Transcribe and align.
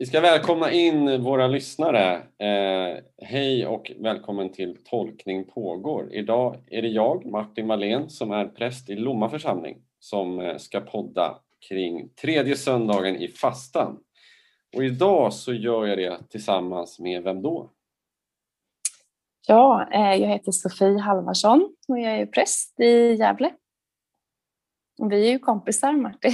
Vi 0.00 0.06
ska 0.06 0.20
välkomna 0.20 0.72
in 0.72 1.22
våra 1.22 1.46
lyssnare. 1.46 2.14
Eh, 2.38 3.02
hej 3.22 3.66
och 3.66 3.92
välkommen 3.98 4.52
till 4.52 4.76
Tolkning 4.84 5.44
pågår. 5.44 6.12
Idag 6.12 6.56
är 6.66 6.82
det 6.82 6.88
jag, 6.88 7.26
Martin 7.26 7.68
Wallén, 7.68 8.10
som 8.10 8.30
är 8.32 8.46
präst 8.46 8.90
i 8.90 8.94
Lomma 8.94 9.30
församling 9.30 9.82
som 9.98 10.40
eh, 10.40 10.56
ska 10.56 10.80
podda 10.80 11.38
kring 11.68 12.08
tredje 12.08 12.56
söndagen 12.56 13.16
i 13.16 13.28
fastan. 13.28 13.98
Och 14.76 14.84
idag 14.84 15.32
så 15.32 15.52
gör 15.52 15.86
jag 15.86 15.98
det 15.98 16.28
tillsammans 16.30 16.98
med 16.98 17.22
vem 17.22 17.42
då? 17.42 17.70
Ja, 19.46 19.88
eh, 19.92 20.14
jag 20.14 20.28
heter 20.28 20.52
Sofie 20.52 20.98
Halvarsson 20.98 21.74
och 21.88 21.98
jag 21.98 22.12
är 22.12 22.26
präst 22.26 22.80
i 22.80 23.14
Gävle. 23.14 23.54
Vi 25.10 25.28
är 25.28 25.32
ju 25.32 25.38
kompisar 25.38 25.92
Martin. 25.92 26.32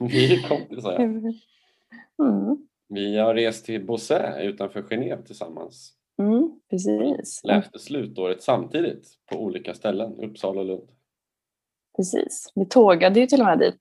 Vi 0.00 0.34
är 0.34 0.48
kompisar 0.48 0.92
ja. 0.92 0.98
Mm. 2.24 2.66
Vi 2.88 3.18
har 3.18 3.34
rest 3.34 3.66
till 3.66 3.86
Beausset 3.86 4.40
utanför 4.40 4.82
Genève 4.82 5.22
tillsammans. 5.22 5.92
Mm, 6.18 6.60
precis. 6.70 7.40
Läste 7.44 7.78
slutåret 7.78 8.42
samtidigt 8.42 9.08
på 9.30 9.38
olika 9.38 9.74
ställen, 9.74 10.20
Uppsala 10.20 10.60
och 10.60 10.66
Lund. 10.66 10.88
Precis. 11.96 12.52
Vi 12.54 12.66
tågade 12.66 13.20
ju 13.20 13.26
till 13.26 13.40
och 13.40 13.46
med 13.46 13.58
dit. 13.58 13.78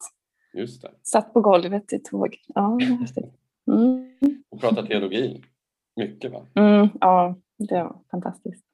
Just 0.53 0.81
det. 0.81 0.91
Satt 1.03 1.33
på 1.33 1.41
golvet 1.41 1.93
i 1.93 1.99
tåg. 1.99 2.37
Ja, 2.47 2.77
mm. 3.67 3.97
Och 4.49 4.61
pratade 4.61 4.87
teologi. 4.87 5.41
Mycket 5.95 6.31
va? 6.31 6.47
Mm, 6.55 6.89
ja, 7.01 7.35
det 7.57 7.83
var 7.83 8.01
fantastiskt. 8.11 8.65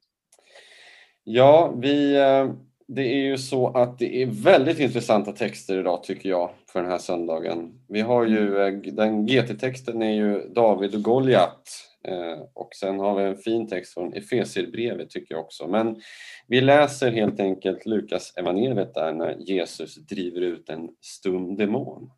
Ja, 1.24 1.74
vi 1.76 2.16
eh, 2.16 2.52
det 2.94 3.02
är 3.02 3.22
ju 3.22 3.38
så 3.38 3.68
att 3.68 3.98
det 3.98 4.22
är 4.22 4.26
väldigt 4.26 4.78
intressanta 4.78 5.32
texter 5.32 5.78
idag 5.78 6.02
tycker 6.02 6.28
jag 6.28 6.50
för 6.72 6.82
den 6.82 6.90
här 6.90 6.98
söndagen. 6.98 7.80
Vi 7.88 8.00
har 8.00 8.26
ju, 8.26 8.56
mm. 8.58 8.82
eh, 8.82 8.94
den 8.94 9.26
GT-texten 9.26 10.02
är 10.02 10.12
ju 10.12 10.48
David 10.48 10.94
och 10.94 11.02
Goliat 11.02 11.68
eh, 12.04 12.40
och 12.54 12.68
sen 12.74 12.98
har 12.98 13.16
vi 13.16 13.24
en 13.24 13.36
fin 13.36 13.68
text 13.68 13.94
från 13.94 14.12
Efesierbrevet 14.12 15.10
tycker 15.10 15.34
jag 15.34 15.44
också. 15.44 15.68
Men 15.68 16.00
vi 16.46 16.60
läser 16.60 17.12
helt 17.12 17.40
enkelt 17.40 17.86
Lukas 17.86 18.36
evangeliet 18.36 18.94
där 18.94 19.12
när 19.12 19.36
Jesus 19.38 19.94
driver 19.94 20.40
ut 20.40 20.68
en 20.68 20.88
stum 21.00 21.56
demon. 21.56 22.10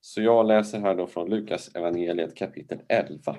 Så 0.00 0.22
jag 0.22 0.46
läser 0.46 0.80
här 0.80 0.94
då 0.94 1.06
från 1.06 1.30
Lukas 1.30 1.74
evangeliet 1.74 2.36
kapitel 2.36 2.78
11. 2.88 3.36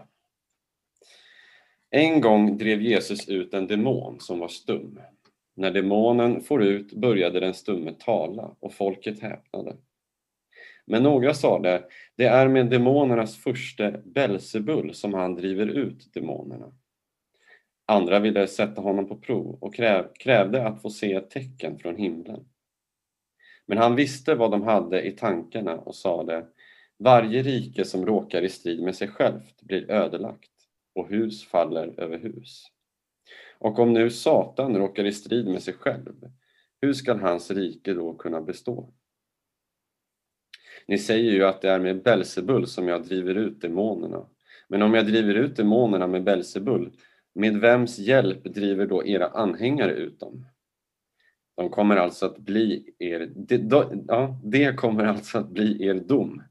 En 1.89 2.21
gång 2.21 2.57
drev 2.57 2.81
Jesus 2.81 3.29
ut 3.29 3.53
en 3.53 3.67
demon 3.67 4.19
som 4.19 4.39
var 4.39 4.47
stum. 4.47 4.99
När 5.55 5.71
demonen 5.71 6.41
for 6.41 6.63
ut 6.63 6.93
började 6.93 7.39
den 7.39 7.53
stumme 7.53 7.93
tala 7.99 8.55
och 8.59 8.73
folket 8.73 9.19
häpnade. 9.19 9.77
Men 10.85 11.03
några 11.03 11.33
sade, 11.33 11.83
det 12.15 12.25
är 12.25 12.47
med 12.47 12.69
demonernas 12.69 13.37
första 13.37 13.91
Belsebul 13.91 14.93
som 14.93 15.13
han 15.13 15.35
driver 15.35 15.67
ut 15.67 16.13
demonerna. 16.13 16.71
Andra 17.85 18.19
ville 18.19 18.47
sätta 18.47 18.81
honom 18.81 19.07
på 19.07 19.17
prov 19.17 19.57
och 19.61 19.75
kräv, 19.75 20.07
krävde 20.13 20.67
att 20.67 20.81
få 20.81 20.89
se 20.89 21.13
ett 21.13 21.29
tecken 21.29 21.79
från 21.79 21.95
himlen. 21.95 22.45
Men 23.65 23.77
han 23.77 23.95
visste 23.95 24.35
vad 24.35 24.51
de 24.51 24.61
hade 24.61 25.01
i 25.01 25.11
tankarna 25.11 25.77
och 25.77 25.95
sade, 25.95 26.45
varje 26.99 27.43
rike 27.43 27.85
som 27.85 28.05
råkar 28.05 28.41
i 28.41 28.49
strid 28.49 28.83
med 28.83 28.95
sig 28.95 29.07
självt 29.07 29.61
blir 29.61 29.91
ödelagt 29.91 30.51
och 30.95 31.09
hus 31.09 31.45
faller 31.45 31.99
över 31.99 32.19
hus. 32.19 32.65
Och 33.61 33.79
om 33.79 33.93
nu 33.93 34.09
Satan 34.09 34.77
råkar 34.77 35.05
i 35.05 35.11
strid 35.11 35.47
med 35.47 35.63
sig 35.63 35.73
själv, 35.73 36.13
hur 36.81 36.93
skall 36.93 37.19
hans 37.19 37.51
rike 37.51 37.93
då 37.93 38.13
kunna 38.13 38.41
bestå? 38.41 38.93
Ni 40.87 40.97
säger 40.97 41.31
ju 41.31 41.45
att 41.45 41.61
det 41.61 41.69
är 41.69 41.79
med 41.79 42.03
Belsebul 42.03 42.67
som 42.67 42.87
jag 42.87 43.03
driver 43.03 43.35
ut 43.35 43.61
demonerna. 43.61 44.25
Men 44.67 44.81
om 44.81 44.93
jag 44.93 45.05
driver 45.05 45.33
ut 45.33 45.55
demonerna 45.55 46.07
med 46.07 46.23
Belsebul, 46.23 46.91
med 47.33 47.57
vems 47.57 47.99
hjälp 47.99 48.43
driver 48.43 48.85
då 48.85 49.05
era 49.05 49.27
anhängare 49.27 49.91
ut 49.91 50.19
dem? 50.19 50.45
De 51.57 51.69
kommer 51.69 51.95
alltså 51.95 52.25
att 52.25 52.37
bli 52.37 52.93
er, 52.99 53.31
det, 53.35 53.61
ja, 54.07 54.39
det 54.43 54.73
kommer 54.73 55.05
alltså 55.05 55.37
att 55.37 55.49
bli 55.49 55.85
er 55.85 55.93
dom. 55.93 56.43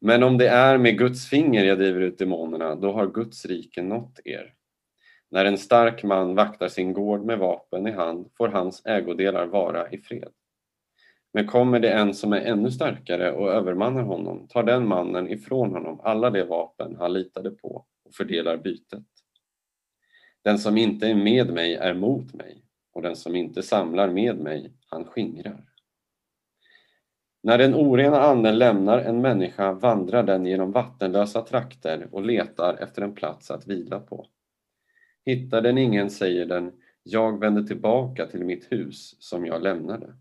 Men 0.00 0.22
om 0.22 0.38
det 0.38 0.48
är 0.48 0.78
med 0.78 0.98
Guds 0.98 1.28
finger 1.28 1.64
jag 1.64 1.78
driver 1.78 2.00
ut 2.00 2.18
demonerna, 2.18 2.74
då 2.74 2.92
har 2.92 3.06
Guds 3.06 3.46
rike 3.46 3.82
nått 3.82 4.20
er. 4.24 4.55
När 5.36 5.44
en 5.44 5.58
stark 5.58 6.02
man 6.02 6.34
vaktar 6.34 6.68
sin 6.68 6.92
gård 6.92 7.24
med 7.24 7.38
vapen 7.38 7.86
i 7.86 7.90
hand 7.90 8.30
får 8.38 8.48
hans 8.48 8.86
ägodelar 8.86 9.46
vara 9.46 9.90
i 9.90 9.98
fred. 9.98 10.32
Men 11.32 11.46
kommer 11.46 11.80
det 11.80 11.90
en 11.90 12.14
som 12.14 12.32
är 12.32 12.40
ännu 12.40 12.70
starkare 12.70 13.32
och 13.32 13.52
övermannar 13.52 14.02
honom 14.02 14.48
tar 14.48 14.62
den 14.62 14.88
mannen 14.88 15.28
ifrån 15.28 15.70
honom 15.70 16.00
alla 16.02 16.30
de 16.30 16.44
vapen 16.44 16.96
han 16.98 17.12
litade 17.12 17.50
på 17.50 17.86
och 18.04 18.14
fördelar 18.14 18.56
bytet. 18.56 19.04
Den 20.44 20.58
som 20.58 20.76
inte 20.76 21.06
är 21.06 21.14
med 21.14 21.52
mig 21.52 21.74
är 21.74 21.94
mot 21.94 22.34
mig 22.34 22.62
och 22.92 23.02
den 23.02 23.16
som 23.16 23.36
inte 23.36 23.62
samlar 23.62 24.08
med 24.08 24.38
mig, 24.38 24.72
han 24.86 25.04
skingrar. 25.04 25.64
När 27.42 27.58
den 27.58 27.74
orena 27.74 28.20
anden 28.20 28.58
lämnar 28.58 28.98
en 28.98 29.20
människa 29.20 29.72
vandrar 29.72 30.22
den 30.22 30.46
genom 30.46 30.72
vattenlösa 30.72 31.42
trakter 31.42 32.08
och 32.12 32.22
letar 32.22 32.74
efter 32.74 33.02
en 33.02 33.14
plats 33.14 33.50
att 33.50 33.66
vila 33.66 34.00
på. 34.00 34.26
Hittar 35.26 35.62
den 35.62 35.78
ingen 35.78 36.10
säger 36.10 36.46
den, 36.46 36.72
jag 37.02 37.40
vänder 37.40 37.62
tillbaka 37.62 38.26
till 38.26 38.44
mitt 38.44 38.72
hus 38.72 39.16
som 39.18 39.46
jag 39.46 39.62
lämnade. 39.62 40.14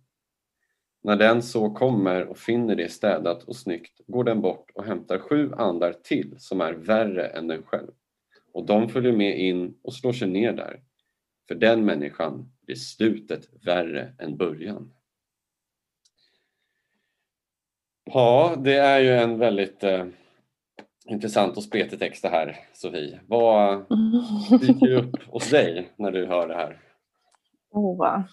När 1.03 1.15
den 1.15 1.41
så 1.41 1.69
kommer 1.69 2.25
och 2.25 2.37
finner 2.37 2.75
det 2.75 2.91
städat 2.91 3.43
och 3.43 3.55
snyggt 3.55 4.01
går 4.07 4.23
den 4.23 4.41
bort 4.41 4.71
och 4.75 4.85
hämtar 4.85 5.19
sju 5.19 5.51
andar 5.53 5.93
till 5.93 6.35
som 6.39 6.61
är 6.61 6.73
värre 6.73 7.27
än 7.27 7.47
den 7.47 7.63
själv. 7.63 7.91
Och 8.51 8.65
de 8.65 8.89
följer 8.89 9.11
med 9.11 9.39
in 9.39 9.77
och 9.81 9.93
slår 9.93 10.13
sig 10.13 10.27
ner 10.27 10.53
där. 10.53 10.81
För 11.47 11.55
den 11.55 11.85
människan 11.85 12.51
blir 12.61 12.75
slutet 12.75 13.49
värre 13.65 14.13
än 14.19 14.37
början. 14.37 14.93
Ja, 18.03 18.55
det 18.63 18.75
är 18.75 18.99
ju 18.99 19.09
en 19.09 19.37
väldigt 19.37 19.83
eh, 19.83 20.05
intressant 21.09 21.57
och 21.57 21.63
spretig 21.63 21.99
text 21.99 22.21
det 22.21 22.29
här, 22.29 22.59
Sofie. 22.73 23.19
Vad 23.27 23.85
dyker 24.61 24.91
upp 24.91 25.23
hos 25.27 25.49
dig 25.49 25.93
när 25.97 26.11
du 26.11 26.25
hör 26.25 26.47
det 26.47 26.55
här? 26.55 26.81
Oh, 27.71 28.23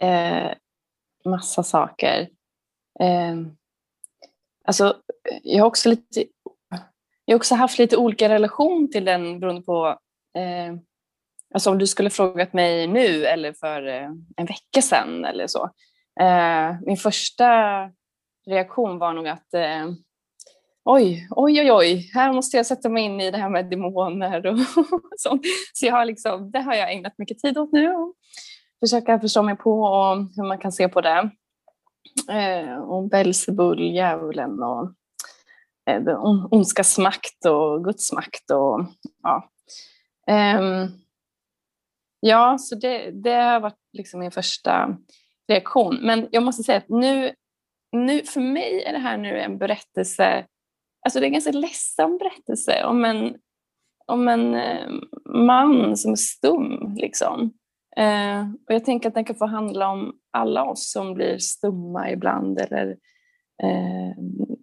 eh, 0.00 0.52
massa 1.24 1.62
saker. 1.62 2.28
Eh, 3.00 3.36
alltså, 4.64 4.96
jag 5.42 5.62
har 5.62 5.68
också 5.68 5.88
lite 5.88 6.24
jag 7.24 7.34
har 7.34 7.38
också 7.38 7.54
haft 7.54 7.78
lite 7.78 7.96
olika 7.96 8.28
relation 8.28 8.90
till 8.90 9.04
den 9.04 9.40
beroende 9.40 9.62
på 9.62 9.98
eh, 10.38 10.74
alltså 11.54 11.70
om 11.70 11.78
du 11.78 11.86
skulle 11.86 12.10
frågat 12.10 12.52
mig 12.52 12.86
nu 12.86 13.24
eller 13.24 13.52
för 13.52 13.86
eh, 13.86 14.10
en 14.36 14.46
vecka 14.46 14.82
sedan 14.82 15.24
eller 15.24 15.46
så. 15.46 15.70
Eh, 16.20 16.76
min 16.86 16.96
första 16.96 17.50
reaktion 18.46 18.98
var 18.98 19.12
nog 19.12 19.28
att 19.28 19.54
eh, 19.54 19.86
oj, 20.90 21.28
oj, 21.30 21.60
oj, 21.60 21.72
oj, 21.72 22.10
här 22.14 22.32
måste 22.32 22.56
jag 22.56 22.66
sätta 22.66 22.88
mig 22.88 23.04
in 23.04 23.20
i 23.20 23.30
det 23.30 23.38
här 23.38 23.48
med 23.48 23.70
demoner 23.70 24.46
och 24.46 24.58
sånt. 25.16 25.42
Så 25.72 25.86
jag 25.86 25.94
har 25.94 26.04
liksom, 26.04 26.50
det 26.50 26.60
har 26.60 26.74
jag 26.74 26.92
ägnat 26.92 27.18
mycket 27.18 27.38
tid 27.38 27.58
åt 27.58 27.72
nu 27.72 27.94
och 27.94 28.14
försöka 28.80 29.20
förstå 29.20 29.42
mig 29.42 29.56
på 29.56 29.82
och 29.82 30.16
hur 30.16 30.48
man 30.48 30.58
kan 30.58 30.72
se 30.72 30.88
på 30.88 31.00
det. 31.00 31.30
Eh, 32.30 32.78
och 32.78 33.08
Belzebul, 33.08 33.80
djävulen 33.80 34.62
och 34.62 34.92
eh, 35.90 36.24
ondskas 36.50 36.98
makt 36.98 37.46
och 37.46 37.84
Guds 37.84 38.12
makt 38.12 38.50
och 38.50 38.86
ja. 39.22 39.50
Eh, 40.28 40.88
ja, 42.20 42.58
så 42.58 42.74
det, 42.74 43.10
det 43.10 43.34
har 43.34 43.60
varit 43.60 43.80
liksom 43.92 44.20
min 44.20 44.30
första 44.30 44.96
reaktion. 45.48 45.98
Men 46.02 46.28
jag 46.30 46.42
måste 46.42 46.62
säga 46.62 46.78
att 46.78 46.88
nu, 46.88 47.34
nu, 47.92 48.22
för 48.22 48.40
mig 48.40 48.82
är 48.82 48.92
det 48.92 48.98
här 48.98 49.16
nu 49.16 49.40
en 49.40 49.58
berättelse 49.58 50.44
Alltså 51.04 51.20
det 51.20 51.24
är 51.24 51.28
en 51.28 51.32
ganska 51.32 51.52
ledsam 51.52 52.18
berättelse 52.18 52.84
om 52.84 53.04
en, 53.04 53.36
om 54.06 54.28
en 54.28 54.54
eh, 54.54 54.90
man 55.34 55.96
som 55.96 56.12
är 56.12 56.16
stum. 56.16 56.94
Liksom. 56.96 57.52
Eh, 57.96 58.40
och 58.40 58.74
jag 58.74 58.84
tänker 58.84 59.08
att 59.08 59.14
den 59.14 59.24
kan 59.24 59.36
få 59.36 59.46
handla 59.46 59.88
om 59.88 60.18
alla 60.30 60.64
oss 60.64 60.92
som 60.92 61.14
blir 61.14 61.38
stumma 61.38 62.10
ibland. 62.10 62.58
Eller, 62.58 62.86
eh, 63.62 64.16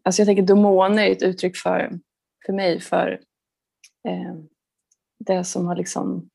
alltså 0.04 0.22
jag 0.22 0.28
tänker 0.28 0.44
demoner 0.44 1.04
är 1.04 1.12
ett 1.12 1.24
uttryck 1.24 1.58
för, 1.58 2.00
för 2.46 2.54
mig 2.54 2.80
för 2.80 3.22
eh, 4.08 4.36
det 5.20 5.44
som 5.44 5.66
har 5.66 5.76
liksom, 5.76 6.30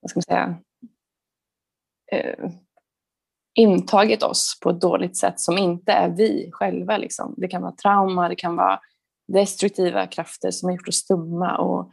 vad 0.00 0.10
ska 0.10 0.18
man 0.18 0.22
säga, 0.22 0.56
eh, 2.12 2.50
intagit 3.54 4.22
oss 4.22 4.58
på 4.62 4.70
ett 4.70 4.80
dåligt 4.80 5.16
sätt 5.16 5.40
som 5.40 5.58
inte 5.58 5.92
är 5.92 6.08
vi 6.08 6.48
själva. 6.52 6.96
Liksom. 6.96 7.34
Det 7.36 7.48
kan 7.48 7.62
vara 7.62 7.72
trauma, 7.72 8.28
det 8.28 8.36
kan 8.36 8.56
vara 8.56 8.80
destruktiva 9.28 10.06
krafter 10.06 10.50
som 10.50 10.68
har 10.68 10.76
gjort 10.76 10.88
oss 10.88 10.96
stumma. 10.96 11.56
Och, 11.56 11.92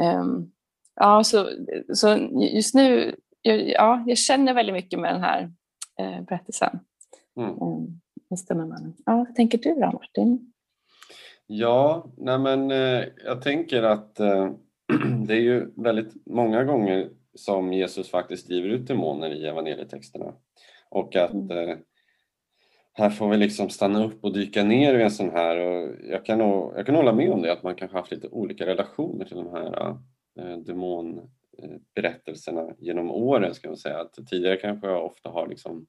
um, 0.00 0.52
ja, 0.96 1.24
så, 1.24 1.50
så 1.94 2.28
just 2.52 2.74
nu, 2.74 3.16
ja, 3.42 4.04
jag 4.06 4.18
känner 4.18 4.54
väldigt 4.54 4.74
mycket 4.74 5.00
med 5.00 5.14
den 5.14 5.22
här 5.22 5.52
eh, 5.98 6.22
berättelsen. 6.22 6.80
Mm. 7.36 7.62
Um, 7.62 8.00
Ja, 9.06 9.16
vad 9.16 9.34
tänker 9.34 9.58
du 9.58 9.74
då 9.74 9.92
Martin? 9.92 10.52
Ja, 11.46 12.06
nej 12.16 12.38
men 12.38 12.70
eh, 12.70 13.04
jag 13.24 13.42
tänker 13.42 13.82
att 13.82 14.20
eh, 14.20 14.50
det 15.26 15.34
är 15.34 15.40
ju 15.40 15.70
väldigt 15.76 16.26
många 16.26 16.64
gånger 16.64 17.10
som 17.34 17.72
Jesus 17.72 18.10
faktiskt 18.10 18.48
driver 18.48 18.68
ut 18.68 18.86
demoner 18.86 19.30
i 19.30 19.46
evangelietexterna. 19.46 20.32
Och 20.88 21.16
att 21.16 21.32
mm. 21.32 21.78
Här 23.00 23.10
får 23.10 23.28
vi 23.28 23.36
liksom 23.36 23.70
stanna 23.70 24.04
upp 24.04 24.24
och 24.24 24.32
dyka 24.32 24.64
ner 24.64 24.94
i 24.94 25.02
en 25.02 25.10
sån 25.10 25.30
här 25.30 25.56
och 25.56 25.94
jag 26.10 26.24
kan, 26.24 26.38
nog, 26.38 26.72
jag 26.76 26.86
kan 26.86 26.94
hålla 26.94 27.12
med 27.12 27.30
om 27.30 27.42
det 27.42 27.52
att 27.52 27.62
man 27.62 27.74
kanske 27.74 27.96
haft 27.96 28.10
lite 28.10 28.28
olika 28.28 28.66
relationer 28.66 29.24
till 29.24 29.36
de 29.36 29.50
här 29.50 29.96
eh, 30.40 30.56
demonberättelserna 30.56 32.74
genom 32.78 33.10
åren 33.10 33.54
ska 33.54 33.68
man 33.68 33.76
säga. 33.76 34.00
Att 34.00 34.26
tidigare 34.26 34.56
kanske 34.56 34.88
jag 34.88 35.04
ofta 35.04 35.30
har 35.30 35.48
liksom 35.48 35.86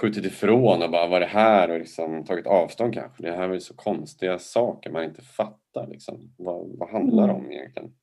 skjutit 0.00 0.24
ifrån 0.24 0.82
och 0.82 0.90
bara 0.90 1.18
det 1.18 1.26
här 1.26 1.70
och 1.70 1.78
liksom 1.78 2.24
tagit 2.24 2.46
avstånd 2.46 2.94
kanske. 2.94 3.22
Det 3.22 3.32
här 3.32 3.48
är 3.48 3.58
så 3.58 3.74
konstiga 3.74 4.38
saker 4.38 4.90
man 4.90 5.04
inte 5.04 5.22
fattar. 5.22 5.86
Liksom. 5.86 6.34
Vad, 6.38 6.78
vad 6.78 6.90
handlar 6.90 7.26
det 7.26 7.32
om 7.32 7.44
mm. 7.44 7.52
egentligen? 7.52 7.94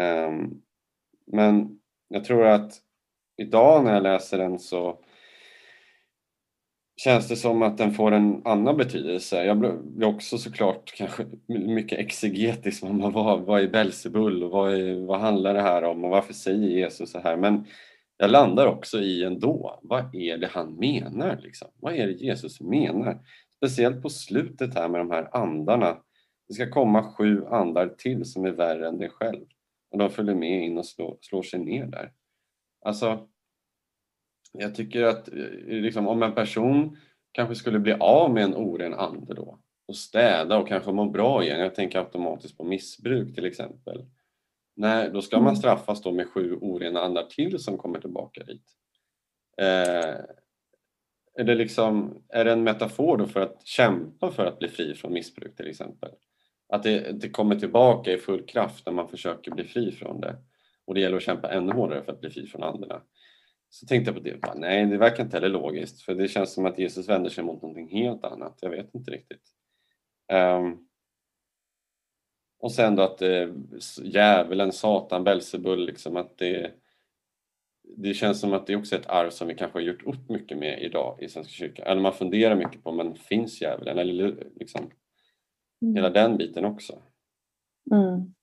Um, 0.00 0.62
men 1.26 1.80
jag 2.08 2.24
tror 2.24 2.46
att 2.46 2.72
idag 3.36 3.84
när 3.84 3.94
jag 3.94 4.02
läser 4.02 4.38
den 4.38 4.58
så 4.58 5.04
känns 7.04 7.28
det 7.28 7.36
som 7.36 7.62
att 7.62 7.78
den 7.78 7.94
får 7.94 8.12
en 8.12 8.42
annan 8.44 8.76
betydelse. 8.76 9.44
Jag 9.44 9.58
blir 9.58 10.04
också 10.04 10.38
såklart 10.38 10.92
kanske 10.96 11.26
mycket 11.46 11.98
exegetisk. 11.98 12.82
Man 12.82 13.12
vad, 13.12 13.40
vad 13.40 13.62
är 13.62 13.68
Belzebul 13.68 14.42
och 14.42 14.50
vad, 14.50 14.74
är, 14.74 15.06
vad 15.06 15.20
handlar 15.20 15.54
det 15.54 15.62
här 15.62 15.84
om 15.84 16.04
och 16.04 16.10
varför 16.10 16.34
säger 16.34 16.68
Jesus 16.68 17.10
så 17.10 17.18
här? 17.18 17.36
Men 17.36 17.66
jag 18.16 18.30
landar 18.30 18.66
också 18.66 19.00
i 19.00 19.24
ändå, 19.24 19.80
vad 19.82 20.14
är 20.14 20.38
det 20.38 20.46
han 20.46 20.74
menar? 20.74 21.40
Liksom? 21.42 21.68
Vad 21.74 21.94
är 21.94 22.06
det 22.06 22.12
Jesus 22.12 22.60
menar? 22.60 23.18
Speciellt 23.56 24.02
på 24.02 24.08
slutet 24.08 24.74
här 24.74 24.88
med 24.88 25.00
de 25.00 25.10
här 25.10 25.36
andarna. 25.36 25.96
Det 26.48 26.54
ska 26.54 26.70
komma 26.70 27.12
sju 27.12 27.44
andar 27.46 27.88
till 27.88 28.24
som 28.24 28.44
är 28.44 28.52
värre 28.52 28.88
än 28.88 28.98
dig 28.98 29.10
själv. 29.10 29.44
Och 29.90 29.98
de 29.98 30.10
följer 30.10 30.34
med 30.34 30.64
in 30.64 30.78
och 30.78 30.86
slår, 30.86 31.16
slår 31.20 31.42
sig 31.42 31.60
ner 31.60 31.86
där. 31.86 32.12
Alltså, 32.84 33.28
jag 34.52 34.74
tycker 34.74 35.02
att 35.02 35.28
eh, 35.28 35.34
liksom, 35.66 36.08
om 36.08 36.22
en 36.22 36.34
person 36.34 36.96
kanske 37.32 37.54
skulle 37.54 37.78
bli 37.78 37.92
av 37.92 38.34
med 38.34 38.44
en 38.44 38.54
oren 38.54 38.94
ande 38.94 39.34
då 39.34 39.58
och 39.88 39.96
städa 39.96 40.58
och 40.58 40.68
kanske 40.68 40.92
må 40.92 41.10
bra 41.10 41.44
igen. 41.44 41.60
Jag 41.60 41.74
tänker 41.74 41.98
automatiskt 41.98 42.56
på 42.56 42.64
missbruk 42.64 43.34
till 43.34 43.44
exempel. 43.44 44.04
Nej, 44.76 45.10
då 45.12 45.22
ska 45.22 45.36
man 45.36 45.46
mm. 45.46 45.56
straffas 45.56 46.02
då 46.02 46.12
med 46.12 46.28
sju 46.28 46.56
orena 46.60 47.00
andar 47.00 47.22
till 47.22 47.58
som 47.58 47.78
kommer 47.78 48.00
tillbaka 48.00 48.44
dit. 48.44 48.64
Eh, 49.60 50.16
är, 51.34 51.44
det 51.44 51.54
liksom, 51.54 52.22
är 52.28 52.44
det 52.44 52.52
en 52.52 52.64
metafor 52.64 53.16
då 53.16 53.26
för 53.26 53.40
att 53.40 53.66
kämpa 53.66 54.30
för 54.30 54.46
att 54.46 54.58
bli 54.58 54.68
fri 54.68 54.94
från 54.94 55.12
missbruk 55.12 55.56
till 55.56 55.68
exempel? 55.68 56.10
Att 56.68 56.82
det, 56.82 57.20
det 57.20 57.28
kommer 57.28 57.56
tillbaka 57.56 58.12
i 58.12 58.18
full 58.18 58.46
kraft 58.46 58.86
när 58.86 58.92
man 58.92 59.08
försöker 59.08 59.50
bli 59.50 59.64
fri 59.64 59.92
från 59.92 60.20
det. 60.20 60.36
Och 60.84 60.94
det 60.94 61.00
gäller 61.00 61.16
att 61.16 61.22
kämpa 61.22 61.52
ännu 61.52 61.72
hårdare 61.72 62.02
för 62.02 62.12
att 62.12 62.20
bli 62.20 62.30
fri 62.30 62.46
från 62.46 62.62
anderna. 62.62 63.02
Så 63.74 63.86
tänkte 63.86 64.10
jag 64.10 64.16
på 64.16 64.28
det, 64.28 64.40
bara, 64.40 64.54
nej 64.54 64.86
det 64.86 64.98
verkar 64.98 65.24
inte 65.24 65.36
heller 65.36 65.48
logiskt 65.48 66.02
för 66.02 66.14
det 66.14 66.28
känns 66.28 66.54
som 66.54 66.66
att 66.66 66.78
Jesus 66.78 67.08
vänder 67.08 67.30
sig 67.30 67.44
mot 67.44 67.62
någonting 67.62 67.88
helt 67.88 68.24
annat. 68.24 68.58
Jag 68.60 68.70
vet 68.70 68.94
inte 68.94 69.10
riktigt. 69.10 69.42
Um, 70.32 70.88
och 72.58 72.72
sen 72.72 72.96
då 72.96 73.02
att 73.02 73.22
eh, 73.22 73.48
djävulen, 74.02 74.72
Satan, 74.72 75.24
Belzebul, 75.24 75.86
liksom 75.86 76.16
att 76.16 76.38
det, 76.38 76.72
det 77.96 78.14
känns 78.14 78.40
som 78.40 78.52
att 78.52 78.66
det 78.66 78.76
också 78.76 78.94
är 78.94 79.00
ett 79.00 79.10
arv 79.10 79.30
som 79.30 79.48
vi 79.48 79.54
kanske 79.54 79.78
har 79.78 79.82
gjort 79.82 80.06
upp 80.06 80.28
mycket 80.28 80.58
med 80.58 80.82
idag 80.82 81.22
i 81.22 81.28
Svenska 81.28 81.52
kyrkan. 81.52 81.86
Eller 81.86 82.00
man 82.00 82.12
funderar 82.12 82.56
mycket 82.56 82.84
på, 82.84 82.92
men 82.92 83.14
finns 83.14 83.60
djävulen? 83.60 83.98
Eller 83.98 84.46
liksom, 84.54 84.90
mm. 85.82 85.94
hela 85.94 86.10
den 86.10 86.36
biten 86.36 86.64
också. 86.64 87.02
Mm. 87.92 88.34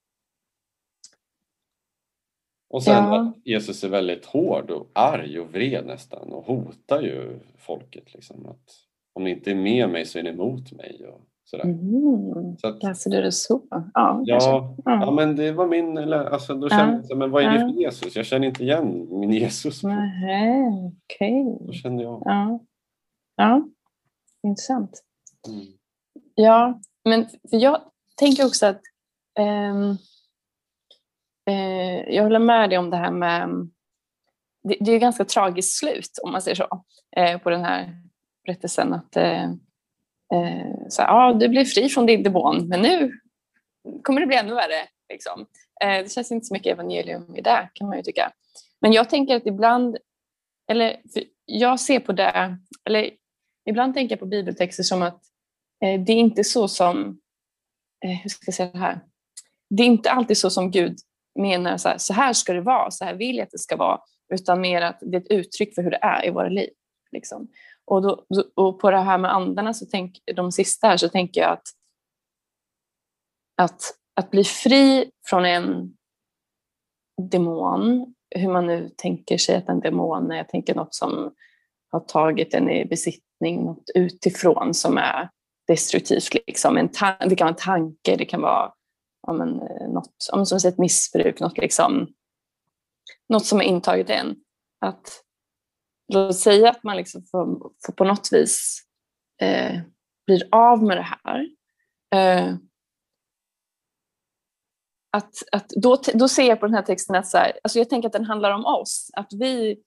Och 2.69 2.83
sen 2.83 2.94
ja. 2.94 3.21
att 3.21 3.38
Jesus 3.45 3.83
är 3.83 3.89
väldigt 3.89 4.25
hård 4.25 4.71
och 4.71 4.92
arg 4.94 5.39
och 5.39 5.54
vred 5.54 5.86
nästan 5.86 6.33
och 6.33 6.45
hotar 6.45 7.01
ju 7.01 7.39
folket. 7.57 8.13
Liksom, 8.13 8.45
att 8.45 8.66
om 9.13 9.24
ni 9.24 9.30
inte 9.30 9.51
är 9.51 9.56
med 9.56 9.89
mig 9.89 10.06
så 10.06 10.19
är 10.19 10.24
ni 10.24 10.30
emot 10.30 10.71
mig. 10.71 11.06
Och 11.07 11.21
sådär. 11.50 11.63
Mm. 11.63 12.57
Så 12.57 12.68
att, 12.68 12.83
Läser 12.83 13.12
du 13.12 13.21
det 13.21 13.31
så? 13.31 13.62
Ja, 13.69 14.21
ja, 14.25 14.75
ja. 14.86 15.12
men 15.12 15.36
det 15.36 15.51
var 15.51 15.68
min... 15.68 15.98
Alltså, 16.13 16.56
då 16.56 16.69
kände 16.69 17.04
jag, 17.07 17.18
men 17.18 17.31
vad 17.31 17.44
är 17.44 17.51
det 17.51 17.60
för 17.60 17.81
Jesus? 17.81 18.16
Jag 18.16 18.25
känner 18.25 18.48
inte 18.48 18.63
igen 18.63 19.07
min 19.19 19.31
Jesus. 19.31 19.83
Nej, 19.83 20.92
okej. 21.06 21.45
Okay. 21.45 21.68
Då 21.68 21.74
kände 21.74 22.04
jag. 22.04 22.22
Ja, 22.25 22.60
ja. 23.36 23.68
intressant. 24.44 25.04
Mm. 25.48 25.65
Ja, 26.36 26.81
men 27.06 27.27
jag 27.42 27.81
tänker 28.15 28.45
också 28.45 28.65
att 28.65 28.81
um, 29.39 29.98
Eh, 31.50 32.16
jag 32.16 32.24
håller 32.24 32.40
med 32.40 32.69
dig 32.69 32.78
om 32.78 32.90
det 32.90 32.98
här 32.98 33.12
med... 33.12 33.50
Det, 34.63 34.78
det 34.80 34.92
är 34.92 34.96
ett 34.96 35.01
ganska 35.01 35.25
tragiskt 35.25 35.78
slut, 35.78 36.19
om 36.24 36.31
man 36.31 36.42
säger 36.42 36.56
så, 36.56 36.84
eh, 37.16 37.38
på 37.38 37.50
den 37.50 37.63
här 37.63 38.01
berättelsen. 38.46 38.94
Att, 38.94 39.16
eh, 39.16 39.44
eh 40.34 40.88
så 40.90 41.01
här, 41.01 41.10
ah, 41.10 41.34
du 41.34 41.48
blir 41.48 41.66
fri 41.66 41.90
från 41.90 42.06
din 42.06 42.24
demon, 42.24 42.68
men 42.68 42.81
nu 42.81 43.12
kommer 44.04 44.22
det 44.22 44.28
bli 44.28 44.36
ännu 44.36 44.54
värre. 44.54 44.88
Liksom. 45.10 45.46
Eh, 45.81 46.04
det 46.04 46.12
känns 46.12 46.31
inte 46.31 46.46
så 46.46 46.54
mycket 46.54 46.74
evangelium 46.74 47.36
i 47.36 47.42
det, 47.42 47.69
kan 47.74 47.88
man 47.88 47.98
ju 47.98 48.04
tycka. 48.04 48.31
Men 48.81 48.94
jag 48.94 49.10
tänker 49.10 49.36
att 49.36 49.46
ibland, 49.46 49.98
eller 50.72 51.01
jag 51.46 51.80
ser 51.80 52.00
på 52.00 52.12
det, 52.12 52.57
eller 52.86 53.10
ibland 53.69 53.94
tänker 53.94 54.13
jag 54.13 54.19
på 54.19 54.25
bibeltexter 54.25 54.84
som 54.84 55.01
att 55.01 55.22
eh, 55.84 56.01
det 56.01 56.12
är 56.12 56.18
inte 56.18 56.44
så 56.44 56.68
som, 56.68 57.19
hur 58.01 58.30
ska 58.30 58.44
jag 58.46 58.54
säga 58.54 58.72
det 58.72 58.78
här? 58.78 59.00
Det 59.69 59.84
är 59.84 59.88
inte 59.88 60.12
alltid 60.12 60.38
så 60.38 60.50
som 60.50 60.72
Gud 60.72 61.00
menar 61.41 61.77
så 61.77 61.89
här, 61.89 61.97
så 61.97 62.13
här 62.13 62.33
ska 62.33 62.53
det 62.53 62.62
vara, 62.62 62.91
så 62.91 63.06
här 63.06 63.13
vill 63.13 63.38
jag 63.38 63.44
att 63.45 63.51
det 63.51 63.57
ska 63.57 63.75
vara, 63.75 64.00
utan 64.33 64.62
mer 64.62 64.81
att 64.81 64.97
det 65.01 65.18
är 65.18 65.21
ett 65.21 65.31
uttryck 65.31 65.75
för 65.75 65.81
hur 65.81 65.91
det 65.91 66.00
är 66.01 66.25
i 66.25 66.30
våra 66.30 66.50
liv. 66.50 66.69
Liksom. 67.12 67.47
Och, 67.86 68.01
då, 68.01 68.25
och 68.56 68.80
på 68.80 68.91
det 68.91 68.97
här 68.97 69.18
med 69.18 69.33
andarna, 69.33 69.74
så 69.74 69.86
tänk, 69.86 70.19
de 70.36 70.51
sista 70.51 70.88
här, 70.88 70.97
så 70.97 71.09
tänker 71.09 71.41
jag 71.41 71.51
att, 71.51 71.68
att, 73.57 73.81
att 74.13 74.31
bli 74.31 74.44
fri 74.44 75.12
från 75.25 75.45
en 75.45 75.94
demon, 77.21 78.13
hur 78.36 78.50
man 78.50 78.68
nu 78.68 78.89
tänker 78.97 79.38
sig 79.38 79.56
att 79.56 79.69
en 79.69 79.80
demon 79.80 80.31
är, 80.31 80.38
jag 80.38 80.50
tänker 80.50 80.75
något 80.75 80.95
som 80.95 81.33
har 81.91 82.00
tagit 82.00 82.53
en 82.53 82.69
i 82.69 82.86
besittning, 82.86 83.63
något 83.63 83.89
utifrån 83.95 84.74
som 84.74 84.98
är 84.98 85.29
destruktivt. 85.67 86.34
Liksom. 86.34 86.77
En 86.77 86.89
det 87.29 87.36
kan 87.36 87.46
vara 87.46 87.50
en 87.50 87.55
tanke, 87.55 88.15
det 88.15 88.25
kan 88.25 88.41
vara 88.41 88.72
om 89.29 89.41
en, 89.41 89.62
eh, 89.62 89.89
något, 89.89 90.29
om 90.31 90.45
som 90.45 90.69
ett 90.69 90.77
missbruk, 90.77 91.39
något, 91.39 91.57
liksom, 91.57 92.07
något 93.29 93.45
som 93.45 93.59
är 93.59 93.65
intaget 93.65 94.09
i 94.09 94.13
en. 94.13 94.36
Att 94.81 95.24
låt 96.13 96.38
säga 96.38 96.69
att 96.69 96.83
man 96.83 96.98
liksom 96.98 97.24
får, 97.31 97.71
får 97.86 97.93
på 97.93 98.03
något 98.03 98.29
vis 98.31 98.83
eh, 99.41 99.79
blir 100.25 100.48
av 100.51 100.83
med 100.83 100.98
det 100.98 101.07
här. 101.24 101.48
Eh, 102.15 102.55
att, 105.12 105.33
att 105.51 105.69
då, 105.69 106.01
då 106.13 106.27
ser 106.27 106.43
jag 106.43 106.59
på 106.59 106.65
den 106.65 106.75
här 106.75 106.81
texten 106.81 107.15
att 107.15 107.27
så 107.27 107.38
här, 107.38 107.59
alltså 107.63 107.79
jag 107.79 107.89
tänker 107.89 108.07
att 108.07 108.13
den 108.13 108.25
handlar 108.25 108.51
om 108.51 108.65
oss. 108.65 109.09
Att 109.13 109.33
vi, 109.33 109.79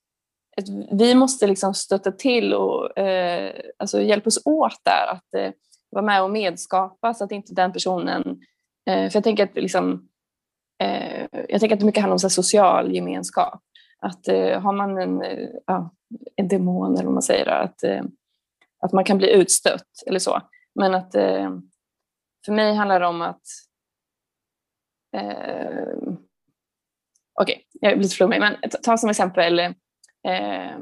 att 0.57 0.99
vi 0.99 1.15
måste 1.15 1.47
liksom 1.47 1.75
stötta 1.75 2.13
till 2.13 2.55
och 2.55 2.99
eh, 2.99 3.55
alltså 3.79 4.03
hjälpas 4.03 4.39
åt 4.45 4.81
där. 4.85 5.07
Att 5.13 5.35
eh, 5.35 5.53
vara 5.91 6.05
med 6.05 6.23
och 6.23 6.31
medskapa 6.31 7.15
så 7.15 7.25
att 7.25 7.33
inte 7.33 7.55
den 7.55 7.73
personen 7.73 8.41
Eh, 8.87 9.11
för 9.11 9.17
jag 9.17 9.25
tänker 9.25 9.45
att 9.45 9.55
liksom, 9.55 10.09
eh, 10.83 11.27
jag 11.49 11.61
tänker 11.61 11.73
att 11.73 11.81
det 11.81 11.87
mycket 11.87 12.03
handlar 12.03 12.15
om 12.15 12.19
så 12.19 12.31
social 12.31 12.95
gemenskap. 12.95 13.63
Att 13.99 14.29
eh, 14.29 14.61
har 14.61 14.73
man 14.73 14.99
en, 14.99 15.23
eh, 15.23 15.49
ja, 15.67 15.91
en 16.37 16.49
demon 16.49 16.95
eller 16.95 17.05
vad 17.05 17.13
man 17.13 17.23
säger, 17.23 17.47
att, 17.47 17.83
eh, 17.83 18.03
att 18.81 18.93
man 18.93 19.05
kan 19.05 19.19
bli 19.19 19.33
utstött 19.33 20.03
eller 20.07 20.19
så. 20.19 20.41
Men 20.75 20.95
att 20.95 21.15
eh, 21.15 21.51
för 22.45 22.53
mig 22.53 22.75
handlar 22.75 23.01
det 23.01 23.07
om 23.07 23.23
att 23.23 23.43
eh, 25.17 26.13
Okej, 27.41 27.55
okay, 27.55 27.65
jag 27.81 27.93
blir 27.93 28.03
lite 28.03 28.17
flummig, 28.17 28.41
men 28.41 28.57
ta 28.83 28.97
som 28.97 29.11
exempel 29.11 29.59
eh, 29.59 30.77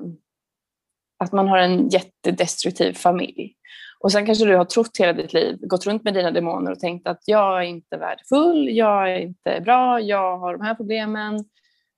att 1.19 1.33
man 1.33 1.49
har 1.49 1.59
en 1.59 1.89
jättedestruktiv 1.89 2.93
familj 2.93 3.55
och 4.01 4.13
sen 4.13 4.27
kanske 4.27 4.45
du 4.45 4.57
har 4.57 4.65
trott 4.65 4.97
hela 4.99 5.13
ditt 5.13 5.33
liv, 5.33 5.59
gått 5.61 5.87
runt 5.87 6.05
med 6.05 6.15
dina 6.15 6.31
demoner 6.31 6.73
och 6.73 6.81
tänkt 6.81 7.07
att 7.07 7.23
jag 7.27 7.59
är 7.59 7.67
inte 7.67 7.97
värdefull, 7.97 8.69
jag 8.69 9.13
är 9.13 9.19
inte 9.19 9.61
bra, 9.65 10.01
jag 10.01 10.39
har 10.39 10.57
de 10.57 10.65
här 10.65 10.75
problemen. 10.75 11.45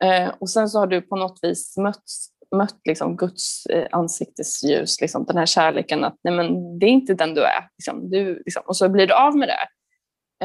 Eh, 0.05 0.31
och 0.39 0.51
sen 0.51 0.69
så 0.69 0.79
har 0.79 0.87
du 0.87 1.03
på 1.03 1.17
något 1.17 1.39
vis 1.43 1.77
mött, 1.77 2.05
mött 2.57 2.81
liksom 2.85 3.17
Guds 3.17 3.67
eh, 3.67 3.87
ansiktesljus, 3.91 5.01
liksom, 5.01 5.25
den 5.25 5.37
här 5.37 5.47
kärleken 5.47 6.05
att 6.05 6.17
nej 6.25 6.35
men, 6.35 6.79
det 6.79 6.87
är 6.87 6.91
inte 6.91 7.15
den 7.15 7.35
du 7.35 7.43
är. 7.43 7.69
Liksom, 7.79 8.11
du, 8.11 8.43
liksom, 8.45 8.63
och 8.67 8.77
så 8.77 8.89
blir 8.89 9.07
du 9.07 9.15
av 9.15 9.37
med 9.37 9.49
det. 9.49 9.69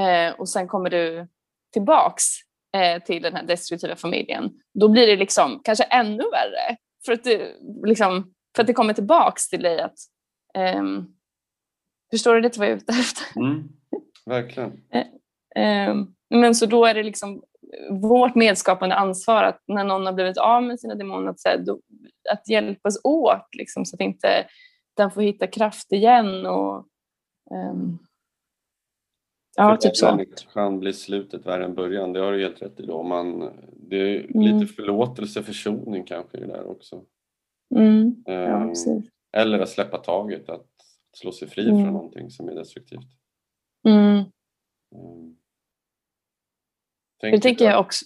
Eh, 0.02 0.34
och 0.34 0.50
sen 0.50 0.68
kommer 0.68 0.90
du 0.90 1.28
tillbaks 1.74 2.24
eh, 2.76 3.04
till 3.04 3.22
den 3.22 3.36
här 3.36 3.44
destruktiva 3.44 3.96
familjen. 3.96 4.52
Då 4.80 4.88
blir 4.88 5.08
det 5.08 5.16
liksom 5.16 5.62
kanske 5.64 5.84
ännu 5.84 6.24
värre. 6.24 6.78
För 7.06 7.14
att, 7.14 7.24
du, 7.24 7.60
liksom, 7.86 8.34
för 8.56 8.64
att 8.64 8.68
det 8.68 8.74
kommer 8.74 8.94
tillbaks 8.94 9.50
till 9.50 9.62
dig 9.62 9.82
att 9.82 9.96
Um, 10.58 11.17
Förstår 12.12 12.36
du 12.36 12.42
lite 12.42 12.60
vad 12.60 12.68
jag 12.68 12.74
är 12.74 12.78
ute 12.78 12.92
efter? 12.92 13.40
Mm, 13.40 13.70
verkligen. 14.26 14.82
Ehm, 15.56 16.08
Men 16.30 16.56
så 16.56 16.66
då 16.66 16.86
är 16.86 16.94
det 16.94 17.04
liksom 17.04 17.44
vårt 17.90 18.36
medskapande 18.36 18.96
ansvar 18.96 19.44
att 19.44 19.64
när 19.68 19.84
någon 19.84 20.06
har 20.06 20.14
blivit 20.14 20.38
av 20.38 20.64
med 20.64 20.80
sina 20.80 20.96
demoner, 20.96 21.30
att, 21.32 21.42
här, 21.46 21.58
då, 21.58 21.80
att 22.32 22.50
hjälpas 22.50 23.00
åt 23.04 23.56
liksom, 23.58 23.86
så 23.86 23.96
att 23.96 24.02
inte 24.02 24.48
den 24.98 25.12
får 25.12 25.22
hitta 25.22 25.48
kraft 25.48 25.92
igen. 25.92 26.46
Och, 26.46 26.88
ehm, 27.52 27.98
ja, 29.56 29.78
typ 29.78 29.96
så. 29.98 30.24
kan 30.54 30.80
bli 30.80 30.94
slutet 30.94 31.46
värre 31.46 31.66
än 31.66 31.76
början, 31.76 32.14
det 32.14 32.20
har 32.20 32.32
du 32.32 32.42
helt 32.42 32.62
rätt 32.62 32.80
i. 32.80 32.86
Då. 32.86 33.04
Man, 33.04 33.40
det 33.90 33.98
är 33.98 34.20
Mm. 34.36 34.42
lite 34.60 34.74
förlåtelse, 34.74 35.44
försoning 35.44 36.04
kanske 36.04 36.38
i 36.38 36.42
det 36.42 36.48
där 36.48 36.70
också. 36.70 37.02
Mm, 37.76 38.16
ja, 38.26 38.34
Ehm, 38.34 38.74
eller 39.38 39.60
att 39.60 39.70
släppa 39.70 39.98
taget, 39.98 40.50
att 40.50 40.66
slå 41.22 41.32
sig 41.32 41.48
fri 41.50 41.70
Mm. 41.70 41.84
från 41.84 41.94
någonting 41.94 42.30
som 42.30 42.50
är 42.50 42.56
destruktivt. 42.56 43.00
Mm. 43.88 44.00
Mm. 44.96 45.36
Det 47.20 47.22
Tänker 47.22 47.40
tänker 47.42 47.66
du- 47.66 47.72
jag 47.72 47.80
också. 47.80 48.06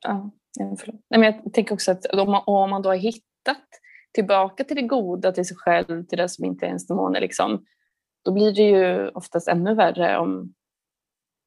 Ja. 0.00 0.30
Ja, 0.58 0.76
förlåt. 0.80 1.00
Nej, 1.10 1.20
men 1.20 1.22
jag 1.44 1.52
tänker 1.54 1.74
också 1.74 1.90
att 1.92 2.06
om 2.06 2.30
man, 2.30 2.42
om 2.46 2.70
man 2.70 2.82
då 2.82 2.88
har 2.88 2.96
hittat 2.96 3.66
tillbaka 4.14 4.64
till 4.64 4.76
det 4.76 4.82
goda, 4.82 5.32
till 5.32 5.44
sig 5.44 5.56
själv, 5.56 6.04
till 6.06 6.18
det 6.18 6.28
som 6.28 6.44
inte 6.44 6.64
är 6.64 6.68
ens 6.68 6.86
demoner, 6.86 7.20
liksom, 7.20 7.64
då 8.24 8.32
blir 8.32 8.52
det 8.54 8.62
ju 8.62 9.08
oftast 9.08 9.48
ännu 9.48 9.74
värre 9.74 10.18
om, 10.18 10.54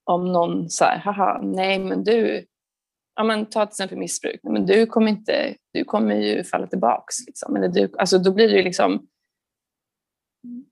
om 0.03 0.31
någon 0.31 0.69
säger 0.69 0.97
haha, 0.97 1.41
nej 1.43 1.79
men 1.79 2.03
du, 2.03 2.45
ja, 3.15 3.23
men 3.23 3.45
ta 3.45 3.65
till 3.65 3.71
exempel 3.71 3.97
missbruk, 3.97 4.39
men 4.43 4.65
du 4.65 4.85
kommer, 4.85 5.07
inte, 5.11 5.55
du 5.73 5.83
kommer 5.83 6.15
ju 6.15 6.43
falla 6.43 6.67
tillbaks. 6.67 7.15
Liksom. 7.27 7.55
Eller 7.55 7.67
du, 7.67 7.93
alltså, 7.97 8.17
då 8.19 8.33
blir 8.33 8.47
det 8.49 8.57
ju 8.57 8.63
liksom, 8.63 9.07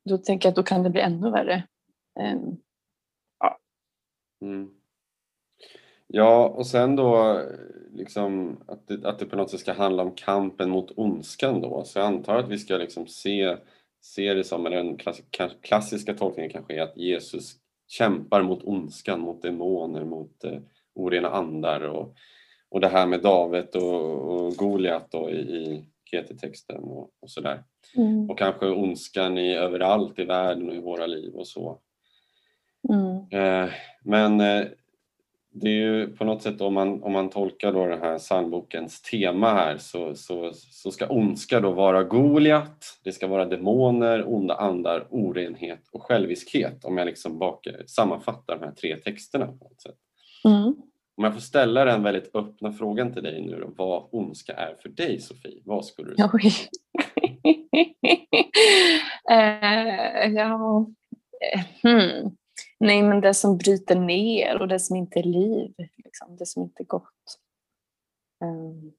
då 0.10 0.18
tänker 0.18 0.48
jag 0.48 0.52
att 0.52 0.56
då 0.56 0.64
kan 0.64 0.84
det 0.84 0.90
bli 0.90 1.02
ännu 1.02 1.32
värre. 1.32 1.64
Ehm. 2.20 2.58
Ja. 3.40 3.60
Mm. 4.42 4.70
Ja, 6.08 6.48
och 6.48 6.68
sen 6.68 6.96
då 6.96 7.42
liksom 7.94 8.64
att 8.68 8.88
det, 8.88 9.06
att 9.06 9.20
det 9.20 9.26
på 9.26 9.36
något 9.36 9.50
sätt 9.50 9.60
ska 9.60 9.74
handla 9.74 10.04
om 10.04 10.12
kampen 10.16 10.70
mot 10.70 10.92
ondskan 10.96 11.62
då. 11.62 11.84
Så 11.84 12.00
jag 12.00 12.06
antar 12.06 12.36
att 12.36 12.50
vi 12.50 12.58
ska 12.58 12.78
liksom 12.78 13.08
se, 13.08 13.58
se 14.02 14.34
det 14.34 14.44
som, 14.44 14.66
eller 14.66 14.78
den 14.78 14.98
klass, 14.98 15.22
klassiska 15.62 16.14
tolkningen 16.14 16.52
kanske 16.52 16.74
är 16.74 16.82
att 16.82 16.98
Jesus 16.98 17.56
kämpar 17.88 18.42
mot 18.42 18.64
ondskan, 18.64 19.20
mot 19.20 19.42
demoner, 19.42 20.06
mot 20.06 20.44
eh, 20.44 20.60
orena 20.94 21.30
andar 21.30 21.82
och, 21.82 22.16
och 22.70 22.82
det 22.82 22.88
här 22.88 23.08
med 23.08 23.22
David 23.22 23.76
och, 23.76 24.16
och 24.16 24.54
Goliat 24.54 25.12
då 25.12 25.30
i, 25.30 25.36
i 25.36 25.86
GT-texten 26.14 26.84
och, 26.84 27.10
och 27.22 27.30
sådär. 27.30 27.64
mm, 27.98 28.30
Och 28.30 28.40
kanske 28.40 28.70
ondskan 28.70 29.38
i 29.38 29.56
överallt 29.56 30.20
i 30.20 30.26
världen 30.26 30.70
och 30.70 30.76
i 30.76 30.80
våra 30.80 31.06
liv 31.06 31.34
och 31.36 31.48
så. 31.48 31.80
mm, 32.90 33.16
Eh, 33.32 33.70
men 34.04 34.42
eh, 34.42 34.66
det 35.54 35.68
är 35.70 35.74
ju 35.74 36.08
på 36.08 36.26
något 36.26 36.42
sätt 36.42 36.62
om 36.62 36.74
man, 36.74 37.04
om 37.04 37.12
man 37.12 37.30
tolkar 37.30 37.74
då 37.74 37.88
den 37.88 38.00
här 38.00 38.18
psalmbokens 38.18 39.02
tema 39.02 39.54
här 39.54 39.78
så, 39.78 40.16
så, 40.16 40.52
så 40.54 40.92
ska 40.92 41.08
ondska 41.08 41.60
då 41.60 41.72
vara 41.72 42.04
Goliat, 42.04 43.00
det 43.04 43.12
ska 43.12 43.28
vara 43.28 43.46
demoner, 43.46 44.34
onda 44.34 44.56
andar, 44.56 45.08
orenhet 45.10 45.90
och 45.92 46.04
själviskhet 46.04 46.86
om 46.86 46.98
jag 46.98 47.06
liksom 47.06 47.40
bak, 47.40 47.68
sammanfattar 47.88 48.60
de 48.60 48.66
här 48.66 48.72
tre 48.72 48.96
texterna 48.96 49.46
på 49.46 49.54
något 49.64 49.82
sätt. 49.82 49.98
mm. 50.46 50.76
Om 51.16 51.24
jag 51.24 51.34
får 51.34 51.42
ställa 51.42 51.86
den 51.86 52.04
väldigt 52.04 52.36
öppna 52.36 52.74
frågan 52.74 53.14
till 53.14 53.24
dig 53.24 53.42
nu 53.42 53.60
då, 53.60 53.68
vad 53.78 54.10
ondska 54.12 54.54
är 54.54 54.76
för 54.82 54.90
dig 54.90 55.20
Sofie, 55.20 55.62
vad 55.66 55.86
skulle 55.86 56.10
du 56.10 56.16
säga? 56.16 56.30
Eh, 59.30 60.32
ja. 60.32 60.88
eh, 61.54 61.66
Hmm. 61.82 62.36
Nej, 62.80 63.04
men 63.04 63.22
det 63.22 63.34
som 63.34 63.58
bryter 63.58 63.96
ner 63.96 64.62
och 64.62 64.68
det 64.68 64.80
som 64.80 64.96
inte 64.96 65.20
är 65.20 65.24
liv. 65.24 65.74
Liksom. 65.98 66.36
Det 66.38 66.46
som 66.46 66.64
inte 66.64 66.84
är 66.84 66.86
gott. 66.86 67.40
Eh, 68.42 68.92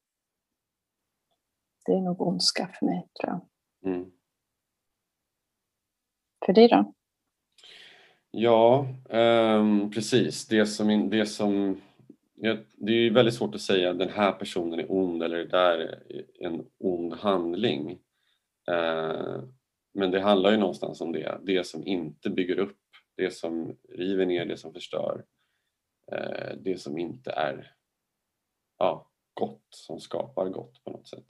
det 1.86 1.92
är 1.92 2.00
nog 2.00 2.20
ondska 2.20 2.70
för 2.78 2.86
mig, 2.86 3.08
tror 3.20 3.32
jag. 3.32 3.40
Mm. 3.92 4.10
För 6.46 6.52
dig 6.52 6.68
då? 6.68 6.92
Ja, 8.30 8.86
ehm, 9.10 9.90
precis. 9.90 10.46
Det 10.46 10.66
som, 10.66 11.10
det 11.10 11.26
som 11.26 11.80
det 12.76 12.92
är 12.92 13.10
väldigt 13.10 13.34
svårt 13.34 13.54
att 13.54 13.60
säga 13.60 13.92
den 13.92 14.08
här 14.08 14.32
personen 14.32 14.80
är 14.80 14.92
ond 14.92 15.22
eller 15.22 15.36
det 15.36 15.48
där 15.48 15.78
är 15.78 16.24
en 16.40 16.66
ond 16.78 17.12
handling. 17.12 17.90
Eh, 18.70 19.42
men 19.94 20.10
det 20.10 20.20
handlar 20.20 20.50
ju 20.50 20.56
någonstans 20.56 21.00
om 21.00 21.12
det, 21.12 21.40
det 21.42 21.66
som 21.66 21.86
inte 21.86 22.30
bygger 22.30 22.58
upp, 22.58 22.78
det 23.16 23.30
som 23.30 23.76
river 23.88 24.26
ner, 24.26 24.46
det 24.46 24.56
som 24.56 24.72
förstör, 24.72 25.24
eh, 26.12 26.56
det 26.60 26.80
som 26.80 26.98
inte 26.98 27.30
är 27.30 27.72
ja, 28.78 29.10
gott, 29.34 29.66
som 29.70 30.00
skapar 30.00 30.48
gott 30.48 30.84
på 30.84 30.90
något 30.90 31.08
sätt. 31.08 31.26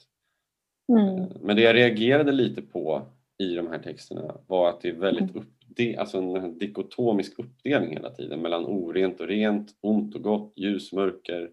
Mm. 0.89 1.33
Men 1.41 1.57
det 1.57 1.63
jag 1.63 1.75
reagerade 1.75 2.33
lite 2.33 2.63
på 2.63 3.07
i 3.39 3.55
de 3.55 3.67
här 3.67 3.79
texterna 3.79 4.41
var 4.47 4.71
att 4.71 4.81
det 4.81 4.89
är 4.89 4.95
väldigt 4.95 5.35
uppde- 5.75 6.01
alltså 6.01 6.19
en 6.19 6.59
dikotomisk 6.59 7.39
uppdelning 7.39 7.93
hela 7.93 8.11
tiden 8.11 8.41
mellan 8.41 8.65
orent 8.65 9.21
och 9.21 9.29
rent, 9.29 9.71
ont 9.81 10.15
och 10.15 10.23
gott, 10.23 10.53
ljus, 10.57 10.93
mörker, 10.93 11.51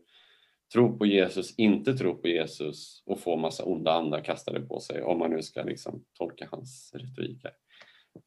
tro 0.74 0.98
på 0.98 1.06
Jesus, 1.06 1.56
inte 1.58 1.94
tro 1.94 2.16
på 2.16 2.28
Jesus 2.28 3.04
och 3.06 3.20
få 3.20 3.38
massa 3.38 3.64
onda 3.64 3.92
andar 3.92 4.20
kastade 4.20 4.62
på 4.62 4.80
sig 4.80 5.02
om 5.02 5.20
man 5.20 5.32
nu 5.32 5.42
ska 5.42 5.64
liksom 5.64 6.04
tolka 6.18 6.48
hans 6.52 6.92
retorik 6.94 7.44
här. 7.44 7.54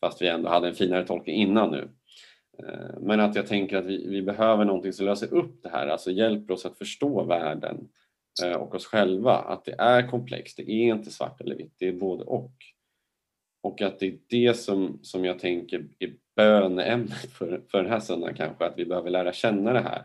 Fast 0.01 0.23
vi 0.23 0.29
ändå 0.29 0.49
hade 0.49 0.69
en 0.69 0.75
finare 0.75 1.07
tolkning 1.07 1.37
innan 1.37 1.71
nu. 1.71 1.89
Eh, 2.59 3.01
men 3.01 3.21
att 3.21 3.37
jag 3.37 3.47
tänker 3.47 3.77
att 3.77 3.87
vi, 3.87 4.09
vi 4.09 4.23
behöver 4.23 4.65
någonting 4.65 4.93
som 4.93 5.07
löser 5.07 5.35
upp 5.35 5.63
det 5.63 5.69
här, 5.69 5.87
alltså 5.87 6.11
hjälper 6.11 6.55
oss 6.55 6.67
att 6.67 6.79
förstå 6.79 7.25
världen 7.25 7.89
eh, 8.45 8.53
och 8.53 8.75
oss 8.75 8.87
själva. 8.87 9.33
Att 9.33 9.65
det 9.65 9.75
är 9.79 10.09
komplext, 10.09 10.57
det 10.57 10.71
är 10.71 10.95
inte 10.95 11.11
svart 11.11 11.41
eller 11.41 11.57
vitt, 11.57 11.75
det 11.79 11.89
är 11.89 11.93
både 11.93 12.25
och. 12.25 12.74
Och 13.65 13.83
att 13.83 13.99
det 13.99 14.07
är 14.07 14.19
det 14.29 14.55
som, 14.55 14.99
som 15.03 15.25
jag 15.25 15.39
tänker 15.39 15.89
är 15.99 16.15
böneämnet 16.37 17.33
för, 17.33 17.63
för 17.71 17.83
den 17.83 17.93
här 17.93 18.01
söndagen 18.01 18.37
kanske, 18.37 18.65
att 18.65 18.79
vi 18.79 18.85
behöver 18.85 19.11
lära 19.11 19.33
känna 19.33 19.73
det 19.73 19.81
här. 19.81 20.03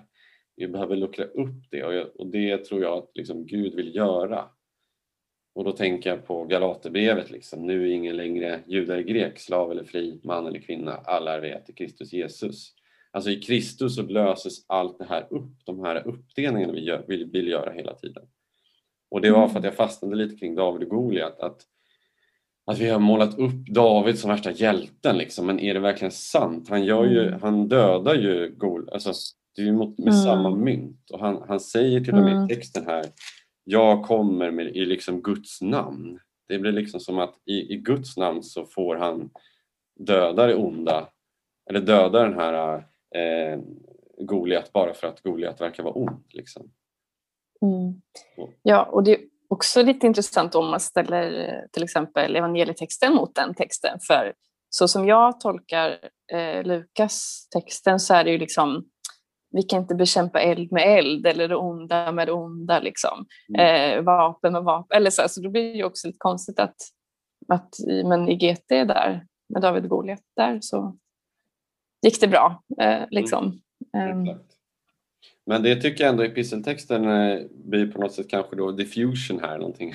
Vi 0.55 0.67
behöver 0.67 0.95
luckra 0.95 1.25
upp 1.25 1.71
det 1.71 1.83
och, 1.83 1.93
jag, 1.93 2.07
och 2.15 2.27
det 2.27 2.65
tror 2.65 2.81
jag 2.81 2.97
att 2.97 3.11
liksom 3.13 3.45
Gud 3.45 3.75
vill 3.75 3.95
göra. 3.95 4.45
Och 5.55 5.63
då 5.63 5.71
tänker 5.71 6.09
jag 6.09 6.25
på 6.25 6.45
Galaterbrevet, 6.45 7.31
liksom. 7.31 7.67
nu 7.67 7.83
är 7.83 7.91
ingen 7.91 8.17
längre 8.17 8.59
jude 8.67 8.93
eller 8.93 9.03
grek, 9.03 9.39
slav 9.39 9.71
eller 9.71 9.83
fri, 9.83 10.19
man 10.23 10.47
eller 10.47 10.59
kvinna, 10.59 10.91
alla 10.91 11.35
är 11.35 11.41
vi 11.41 11.49
ett 11.49 11.69
i 11.69 11.73
Kristus 11.73 12.13
Jesus. 12.13 12.73
Alltså 13.11 13.29
i 13.29 13.41
Kristus 13.41 13.95
så 13.95 14.01
löses 14.01 14.65
allt 14.67 14.97
det 14.97 15.05
här 15.05 15.27
upp, 15.29 15.65
de 15.65 15.79
här 15.79 16.07
uppdelningarna 16.07 16.73
vi 16.73 16.83
gör, 16.83 17.05
vill, 17.07 17.25
vill 17.25 17.47
göra 17.47 17.71
hela 17.71 17.93
tiden. 17.93 18.23
Och 19.11 19.21
det 19.21 19.31
var 19.31 19.47
för 19.47 19.59
att 19.59 19.65
jag 19.65 19.75
fastnade 19.75 20.15
lite 20.15 20.35
kring 20.35 20.55
David 20.55 20.83
och 20.83 20.89
Goliat, 20.89 21.39
att, 21.39 21.65
att 22.71 22.79
vi 22.79 22.89
har 22.89 22.99
målat 22.99 23.39
upp 23.39 23.67
David 23.69 24.19
som 24.19 24.29
värsta 24.29 24.51
hjälten, 24.51 25.17
liksom. 25.17 25.45
men 25.45 25.59
är 25.59 25.73
det 25.73 25.79
verkligen 25.79 26.11
sant? 26.11 26.69
Han, 26.69 26.85
gör 26.85 27.05
ju, 27.05 27.27
Mm. 27.27 27.41
han 27.41 27.67
dödar 27.67 28.15
ju 28.15 28.55
Goliat, 28.57 28.93
alltså, 28.93 29.11
det 29.55 29.61
är 29.61 29.65
ju 29.65 29.71
mot, 29.73 29.97
med 29.97 30.07
Mm. 30.13 30.23
samma 30.23 30.49
mynt. 30.55 31.09
Och 31.11 31.19
han, 31.19 31.43
han 31.47 31.59
säger 31.59 31.99
till 31.99 32.13
och 32.13 32.23
med 32.23 32.33
Mm. 32.33 32.45
i 32.45 32.55
texten 32.55 32.85
här, 32.85 33.05
jag 33.63 34.03
kommer 34.03 34.51
med, 34.51 34.67
i 34.75 34.85
liksom 34.85 35.21
Guds 35.21 35.61
namn. 35.61 36.19
Det 36.47 36.59
blir 36.59 36.71
liksom 36.71 36.99
som 36.99 37.19
att 37.19 37.35
i, 37.45 37.73
i 37.73 37.77
Guds 37.77 38.17
namn 38.17 38.43
så 38.43 38.65
får 38.65 38.95
han 38.95 39.29
döda 39.99 40.47
det 40.47 40.55
onda, 40.55 41.09
eller 41.69 41.79
döda 41.81 42.23
den 42.23 42.33
här 42.33 42.75
eh, 43.15 43.59
Goliat 44.21 44.73
bara 44.73 44.93
för 44.93 45.07
att 45.07 45.21
Goliat 45.21 45.61
verkar 45.61 45.83
vara 45.83 45.93
ond. 45.93 46.23
Liksom. 46.29 46.71
Mm. 47.61 48.01
Ja, 48.63 48.83
och 48.83 49.03
det 49.03 49.17
också 49.49 49.83
lite 49.83 50.07
intressant 50.07 50.55
om 50.55 50.71
man 50.71 50.79
ställer 50.79 51.47
eh, 51.47 51.69
till 51.71 51.83
exempel 51.83 52.35
evangelietexten 52.35 53.13
mot 53.13 53.35
den 53.35 53.53
texten. 53.53 53.99
För 54.07 54.33
så 54.69 54.87
som 54.87 55.07
jag 55.07 55.39
tolkar 55.39 55.99
eh, 56.33 56.63
Lukas 56.63 57.47
texten 57.53 57.99
så 57.99 58.13
är 58.13 58.23
det 58.23 58.31
ju 58.31 58.37
liksom 58.37 58.85
vi 59.51 59.63
kan 59.63 59.81
inte 59.81 59.95
bekämpa 59.95 60.41
eld 60.41 60.71
med 60.71 60.97
eld 60.99 61.25
eller 61.25 61.47
det 61.47 61.55
onda 61.55 62.11
med 62.11 62.27
det 62.27 62.31
onda. 62.31 62.79
Liksom. 62.79 63.25
Eh, 63.57 64.01
vapen 64.01 64.53
med 64.53 64.63
vapen. 64.63 64.97
Eller 64.97 65.09
så, 65.09 65.29
så 65.29 65.41
då 65.41 65.49
blir 65.49 65.71
det 65.71 65.77
ju 65.77 65.83
också 65.83 66.07
lite 66.07 66.17
konstigt 66.19 66.59
att, 66.59 66.75
att 67.47 67.69
men 68.05 68.29
i 68.29 68.35
GT 68.35 68.69
där 68.69 69.25
med 69.53 69.61
David 69.61 69.83
och 69.83 69.89
Goliat 69.89 70.21
där 70.35 70.59
så 70.61 70.97
gick 72.05 72.21
det 72.21 72.27
bra. 72.27 72.63
Eh, 72.81 73.03
liksom. 73.09 73.61
Ehm, 73.97 74.25
Exakt. 74.25 74.48
Men 75.49 75.63
det 75.63 75.75
tycker 75.81 76.03
jag 76.03 76.11
ändå 76.11 76.23
episteltexten 76.23 77.05
eh, 77.05 77.41
blir 77.51 77.87
på 77.91 78.01
något 78.01 78.13
sätt 78.13 78.29
kanske 78.29 78.55
då 78.55 78.71
diffusion 78.71 79.39
här 79.39 79.57
någonting. 79.57 79.93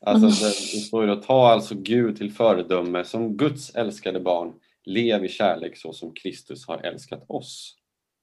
alltså 0.00 0.26
Mm. 0.26 0.30
det, 0.30 0.80
står 0.80 1.02
ju 1.04 1.08
då, 1.14 1.16
ta 1.16 1.48
alltså 1.50 1.74
Gud 1.74 2.16
till 2.16 2.32
föredöme 2.32 3.04
som 3.04 3.36
Guds 3.36 3.74
älskade 3.74 4.20
barn, 4.20 4.52
lev 4.84 5.24
i 5.24 5.28
kärlek 5.28 5.76
så 5.76 5.92
som 5.92 6.12
Kristus 6.14 6.66
har 6.66 6.78
älskat 6.78 7.24
oss. 7.28 7.76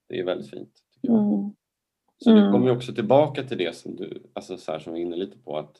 Det 0.09 0.19
är 0.19 0.23
väldigt 0.23 0.49
fint. 0.49 0.71
Tycker 1.01 1.13
jag. 1.13 1.23
mm, 1.33 1.51
Så 2.17 2.29
det 2.29 2.39
Mm. 2.39 2.51
kommer 2.51 2.65
ju 2.67 2.75
också 2.75 2.93
tillbaka 2.93 3.43
till 3.43 3.57
det 3.57 3.75
som 3.75 3.95
du, 3.95 4.23
alltså 4.33 4.57
så 4.57 4.71
här 4.71 4.79
som 4.79 4.93
vi 4.93 4.99
är 5.01 5.05
inne 5.05 5.15
lite 5.15 5.37
på 5.37 5.57
att 5.57 5.75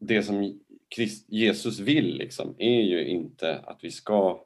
det 0.00 0.22
som 0.22 0.60
Christ, 0.94 1.28
Jesus 1.28 1.78
vill 1.78 2.16
liksom 2.16 2.54
är 2.58 2.80
ju 2.80 3.06
inte 3.08 3.58
att 3.58 3.78
vi 3.84 3.90
ska 3.90 4.40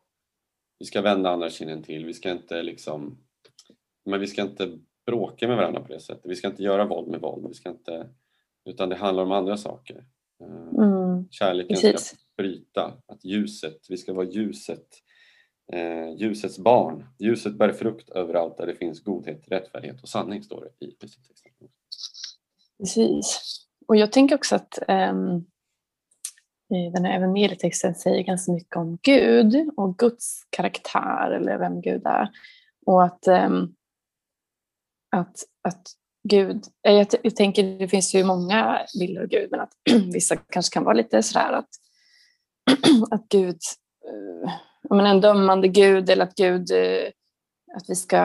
vi 0.78 0.86
ska 0.86 1.00
vända 1.00 1.30
andra 1.30 1.50
kinden 1.50 1.82
till, 1.82 2.04
vi 2.04 2.14
ska 2.14 2.30
inte 2.30 2.62
liksom 2.62 3.18
men 4.04 4.20
vi 4.20 4.26
ska 4.26 4.42
inte 4.42 4.78
bråka 5.06 5.48
med 5.48 5.56
varandra 5.56 5.80
på 5.80 5.92
det 5.92 6.00
sättet. 6.00 6.30
Vi 6.30 6.36
ska 6.36 6.48
inte 6.48 6.62
göra 6.62 6.84
våld 6.84 7.08
med 7.08 7.20
våld. 7.20 7.48
Vi 7.48 7.54
ska 7.54 7.68
inte, 7.68 8.08
utan 8.64 8.88
det 8.88 8.96
handlar 8.96 9.22
om 9.22 9.32
andra 9.32 9.56
saker. 9.56 10.04
Eh, 10.44 10.84
mm. 10.84 11.28
Kärleken 11.30 11.74
Precis. 11.74 12.00
ska 12.00 12.16
bryta. 12.36 12.94
Att 13.06 13.24
ljuset, 13.24 13.86
vi 13.88 13.96
ska 13.96 14.12
vara 14.12 14.26
ljuset. 14.26 14.86
Eh, 15.72 16.14
ljusets 16.16 16.58
barn. 16.58 17.06
Ljuset 17.18 17.54
bär 17.54 17.72
frukt 17.72 18.10
överallt 18.10 18.56
där 18.56 18.66
det 18.66 18.74
finns 18.74 19.02
godhet, 19.02 19.44
rättfärdighet 19.48 20.02
och 20.02 20.08
sanning 20.08 20.42
står 20.42 20.60
det 20.60 20.86
i 20.86 20.90
texten. 20.90 21.22
Precis. 22.78 23.58
Och 23.88 23.96
jag 23.96 24.12
tänker 24.12 24.34
också 24.34 24.56
att 24.56 24.78
um, 24.88 25.46
den 26.68 27.04
här 27.04 27.16
evangelietexten 27.16 27.94
säger 27.94 28.22
ganska 28.22 28.52
mycket 28.52 28.76
om 28.76 28.98
Gud 29.02 29.70
och 29.76 29.98
Guds 29.98 30.46
karaktär 30.50 31.30
eller 31.30 31.58
vem 31.58 31.80
Gud 31.80 32.02
är. 32.04 32.30
Och 32.86 33.04
att 33.04 33.28
um, 33.28 33.74
att, 35.12 35.44
att 35.62 35.82
Gud, 36.28 36.64
eh, 36.86 36.94
jag, 36.94 37.06
jag 37.22 37.36
tänker 37.36 37.78
det 37.78 37.88
finns 37.88 38.14
ju 38.14 38.24
många 38.24 38.86
bilder 38.98 39.22
av 39.22 39.28
Gud 39.28 39.50
men 39.50 39.60
att 39.60 39.72
vissa 40.12 40.36
kanske 40.36 40.74
kan 40.74 40.84
vara 40.84 40.94
lite 40.94 41.22
sådär 41.22 41.52
att, 41.52 41.68
att 43.10 43.28
Gud, 43.28 43.58
äh, 44.90 45.10
en 45.10 45.20
dömande 45.20 45.68
Gud 45.68 46.10
eller 46.10 46.24
att 46.24 46.34
Gud, 46.34 46.70
eh, 46.70 47.08
att 47.76 47.84
vi 47.90 47.94
ska, 47.94 48.16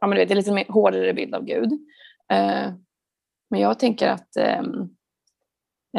ja 0.00 0.06
men 0.06 0.10
du 0.10 0.24
det 0.24 0.34
är 0.34 0.36
lite 0.36 0.52
mer 0.52 0.66
hårdare 0.68 1.14
bild 1.14 1.34
av 1.34 1.44
Gud. 1.44 1.72
Eh, 2.32 2.72
men 3.50 3.60
jag 3.60 3.78
tänker 3.78 4.08
att, 4.08 4.36
ehm, 4.36 4.88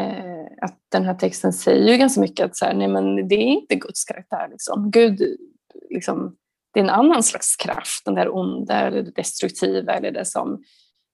eh, 0.00 0.46
att 0.62 0.78
den 0.88 1.04
här 1.04 1.14
texten 1.14 1.52
säger 1.52 1.92
ju 1.92 1.98
ganska 1.98 2.20
mycket 2.20 2.46
att 2.46 2.56
så 2.56 2.64
här, 2.64 2.74
nej 2.74 2.88
men 2.88 3.28
det 3.28 3.34
är 3.34 3.46
inte 3.46 3.74
Guds 3.74 4.04
karaktär 4.04 4.48
liksom. 4.50 4.90
Gud 4.90 5.22
liksom 5.90 6.36
det 6.72 6.80
är 6.80 6.84
en 6.84 6.90
annan 6.90 7.22
slags 7.22 7.56
kraft, 7.56 8.04
den 8.04 8.14
där 8.14 8.34
onda 8.34 8.80
eller 8.80 9.02
det 9.02 9.10
destruktiva 9.10 9.94
eller 9.94 10.10
det 10.10 10.24
som 10.24 10.62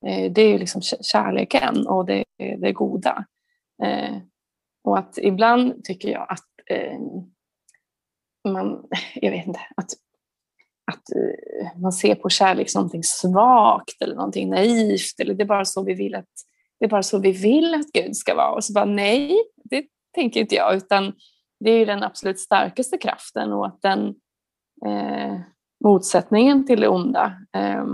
eh, 0.07 0.33
det 0.33 0.43
är 0.43 0.59
liksom 0.59 0.83
kärleken 0.83 1.87
och 1.87 2.07
det, 2.07 2.25
det 2.39 2.73
goda. 2.73 3.25
Eh, 3.85 4.17
och 4.85 4.99
att 4.99 5.19
ibland 5.19 5.85
tycker 5.85 6.09
jag 6.09 6.27
att 6.29 6.45
eh, 6.71 6.99
man, 8.49 8.85
jag 9.15 9.31
vet 9.31 9.47
inte, 9.47 9.61
att, 9.77 9.91
att 10.93 11.03
man 11.83 11.93
ser 11.93 12.15
på 12.15 12.29
kärlek 12.29 12.71
som 12.71 12.79
någonting 12.79 13.03
svagt 13.03 14.03
eller 14.03 14.15
någonting 14.15 14.51
naivt 14.51 15.21
eller 15.21 15.35
det 15.35 15.43
är 15.43 15.47
bara 15.47 15.65
så 15.65 15.85
vi 15.85 15.95
vill 15.95 16.15
att 16.15 16.29
det 16.79 16.85
är 16.85 16.89
bara 16.91 17.03
så 17.03 17.19
vi 17.19 17.33
vill 17.33 17.75
att 17.75 17.93
Gud 17.93 18.17
ska 18.17 18.35
vara. 18.35 18.53
Och 18.53 18.65
så 18.65 18.73
bara 18.73 18.85
nej, 18.85 19.37
det 19.65 19.87
tänker 20.15 20.41
inte 20.41 20.55
jag, 20.55 20.77
utan 20.77 21.13
det 21.61 21.71
är 21.71 21.87
den 21.87 22.03
absolut 22.03 22.41
starkaste 22.41 22.99
kraften 22.99 23.53
och 23.53 23.67
att 23.67 23.83
den 23.83 24.15
eh, 24.87 25.41
motsättningen 25.85 26.67
till 26.67 26.81
det 26.81 26.89
onda. 26.89 27.33
Eh, 27.57 27.87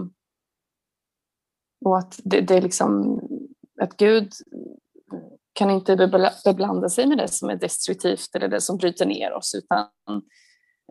och 1.85 1.99
att 1.99 2.21
det, 2.25 2.41
det, 2.41 2.55
är 2.55 2.63
liksom 2.63 3.21
att 3.81 3.97
Gud 3.97 4.33
kan 5.53 5.71
inte 5.71 5.97
beblanda 6.45 6.89
sig 6.89 7.07
med 7.07 7.19
det 7.19 7.29
som 7.29 7.51
är 7.51 7.57
destruktivt 7.57 8.35
eller 8.35 8.49
det 8.49 8.61
som 8.61 8.77
bryter 8.77 9.07
ner 9.07 9.33
oss 9.33 9.55
utan 9.55 9.81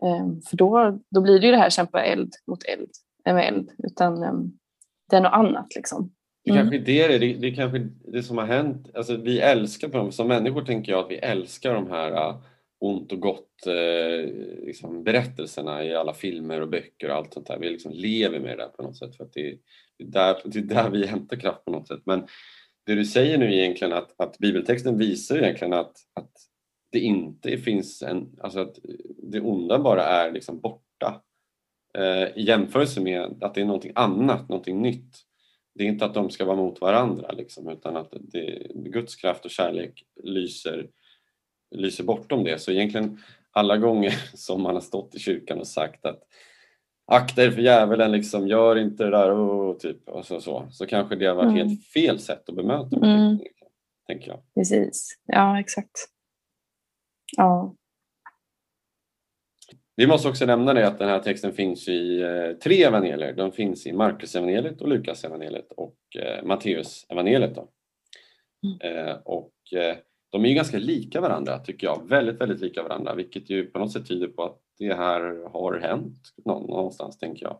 eh, 0.02 0.26
för 0.50 0.56
då, 0.56 0.98
då 1.10 1.20
blir 1.20 1.40
det 1.40 1.46
ju 1.46 1.52
det 1.52 1.58
här 1.58 1.70
kämpa 1.70 2.04
eld 2.04 2.32
mot 2.46 2.64
eld, 2.64 2.90
med 3.24 3.48
eld 3.48 3.70
utan 3.78 4.22
eh, 4.22 4.32
det 5.10 5.16
är 5.16 5.20
något 5.20 5.32
annat 5.32 5.74
liksom. 5.76 6.12
Det 6.44 6.50
kanske 6.50 6.76
mm. 6.76 6.84
det 6.84 7.02
är 7.02 7.18
det, 7.18 7.34
det 7.34 7.46
är 7.46 7.54
kanske 7.54 7.78
det 8.12 8.22
som 8.22 8.38
har 8.38 8.46
hänt. 8.46 8.90
Alltså, 8.94 9.16
vi 9.16 9.40
älskar 9.40 9.88
på 9.88 9.96
dem, 9.96 10.12
som 10.12 10.28
människor 10.28 10.62
tänker 10.62 10.92
jag 10.92 11.04
att 11.04 11.10
vi 11.10 11.16
älskar 11.16 11.74
de 11.74 11.90
här 11.90 12.34
ont 12.82 13.12
och 13.12 13.20
gott 13.20 13.66
eh, 13.66 14.34
liksom 14.66 15.04
berättelserna 15.04 15.84
i 15.84 15.94
alla 15.94 16.14
filmer 16.14 16.60
och 16.60 16.68
böcker 16.68 17.08
och 17.08 17.16
allt 17.16 17.34
sånt 17.34 17.46
där. 17.46 17.58
Vi 17.58 17.70
liksom 17.70 17.92
lever 17.92 18.40
med 18.40 18.58
det 18.58 18.62
där 18.62 18.68
på 18.68 18.82
något 18.82 18.96
sätt 18.96 19.16
för 19.16 19.24
att 19.24 19.32
det 19.32 19.50
är, 19.50 19.58
det 19.98 20.04
är, 20.04 20.08
där, 20.08 20.36
det 20.44 20.58
är 20.58 20.62
där 20.62 20.90
vi 20.90 21.06
hämtar 21.06 21.36
kraft 21.36 21.64
på 21.64 21.70
något 21.70 21.88
sätt. 21.88 22.00
Men 22.04 22.26
det 22.86 22.94
du 22.94 23.04
säger 23.04 23.38
nu 23.38 23.54
egentligen 23.54 23.92
att, 23.92 24.20
att 24.20 24.38
bibeltexten 24.38 24.98
visar 24.98 25.38
egentligen 25.38 25.72
att, 25.72 25.96
att 26.14 26.32
det 26.92 27.00
inte 27.00 27.58
finns 27.58 28.02
en, 28.02 28.36
alltså 28.40 28.60
att 28.60 28.78
det 29.22 29.40
onda 29.40 29.78
bara 29.78 30.04
är 30.04 30.32
liksom 30.32 30.60
borta 30.60 31.22
eh, 31.98 32.38
i 32.38 32.42
jämförelse 32.42 33.00
med 33.00 33.42
att 33.42 33.54
det 33.54 33.60
är 33.60 33.64
någonting 33.64 33.92
annat, 33.94 34.48
någonting 34.48 34.82
nytt. 34.82 35.16
Det 35.74 35.84
är 35.84 35.88
inte 35.88 36.04
att 36.04 36.14
de 36.14 36.30
ska 36.30 36.44
vara 36.44 36.56
mot 36.56 36.80
varandra 36.80 37.32
liksom, 37.32 37.68
utan 37.68 37.96
att 37.96 38.12
det, 38.20 38.66
Guds 38.74 39.16
kraft 39.16 39.44
och 39.44 39.50
kärlek 39.50 40.04
lyser 40.22 40.88
lyser 41.72 42.04
bortom 42.04 42.44
det. 42.44 42.58
Så 42.58 42.72
egentligen 42.72 43.18
alla 43.50 43.76
gånger 43.76 44.10
som 44.34 44.62
man 44.62 44.74
har 44.74 44.80
stått 44.80 45.14
i 45.14 45.18
kyrkan 45.18 45.58
och 45.58 45.66
sagt 45.66 46.06
att 46.06 46.22
akta 47.06 47.44
er 47.44 47.50
för 47.50 47.62
djävulen, 47.62 48.12
liksom, 48.12 48.48
gör 48.48 48.78
inte 48.78 49.04
det 49.04 49.10
där, 49.10 49.30
och 49.30 49.80
typ, 49.80 50.08
och 50.08 50.26
så, 50.26 50.40
så, 50.40 50.68
så 50.70 50.86
kanske 50.86 51.16
det 51.16 51.26
har 51.26 51.34
varit 51.34 51.50
mm. 51.50 51.56
helt 51.56 51.84
fel 51.84 52.18
sätt 52.18 52.48
att 52.48 52.56
bemöta 52.56 52.96
mm. 52.96 53.38
tänker 54.06 54.28
jag. 54.28 54.40
Precis, 54.54 55.18
ja 55.26 55.60
exakt. 55.60 56.08
Ja. 57.36 57.74
Vi 59.96 60.06
måste 60.06 60.28
också 60.28 60.46
nämna 60.46 60.74
det 60.74 60.86
att 60.86 60.98
den 60.98 61.08
här 61.08 61.18
texten 61.18 61.52
finns 61.52 61.88
i 61.88 62.22
eh, 62.22 62.58
tre 62.62 62.84
evangelier. 62.84 63.32
Den 63.32 63.52
finns 63.52 63.86
i 63.86 63.92
Markus 63.92 64.36
evangeliet 64.36 64.80
och 64.80 64.88
Lukas 64.88 65.24
evangeliet 65.24 65.72
och 65.76 65.96
eh, 66.18 66.44
Matteus 66.44 67.06
evangeliet. 67.08 67.54
Då. 67.54 67.68
Mm. 68.66 69.06
Eh, 69.08 69.14
och 69.14 69.52
eh, 69.72 69.96
de 70.32 70.44
är 70.44 70.48
ju 70.48 70.54
ganska 70.54 70.78
lika 70.78 71.20
varandra 71.20 71.58
tycker 71.58 71.86
jag, 71.86 72.08
väldigt, 72.08 72.40
väldigt 72.40 72.60
lika 72.60 72.82
varandra 72.82 73.14
vilket 73.14 73.50
ju 73.50 73.66
på 73.66 73.78
något 73.78 73.92
sätt 73.92 74.08
tyder 74.08 74.28
på 74.28 74.42
att 74.42 74.60
det 74.78 74.94
här 74.94 75.48
har 75.52 75.78
hänt 75.78 76.34
någonstans 76.44 77.18
tänker 77.18 77.46
jag. 77.46 77.58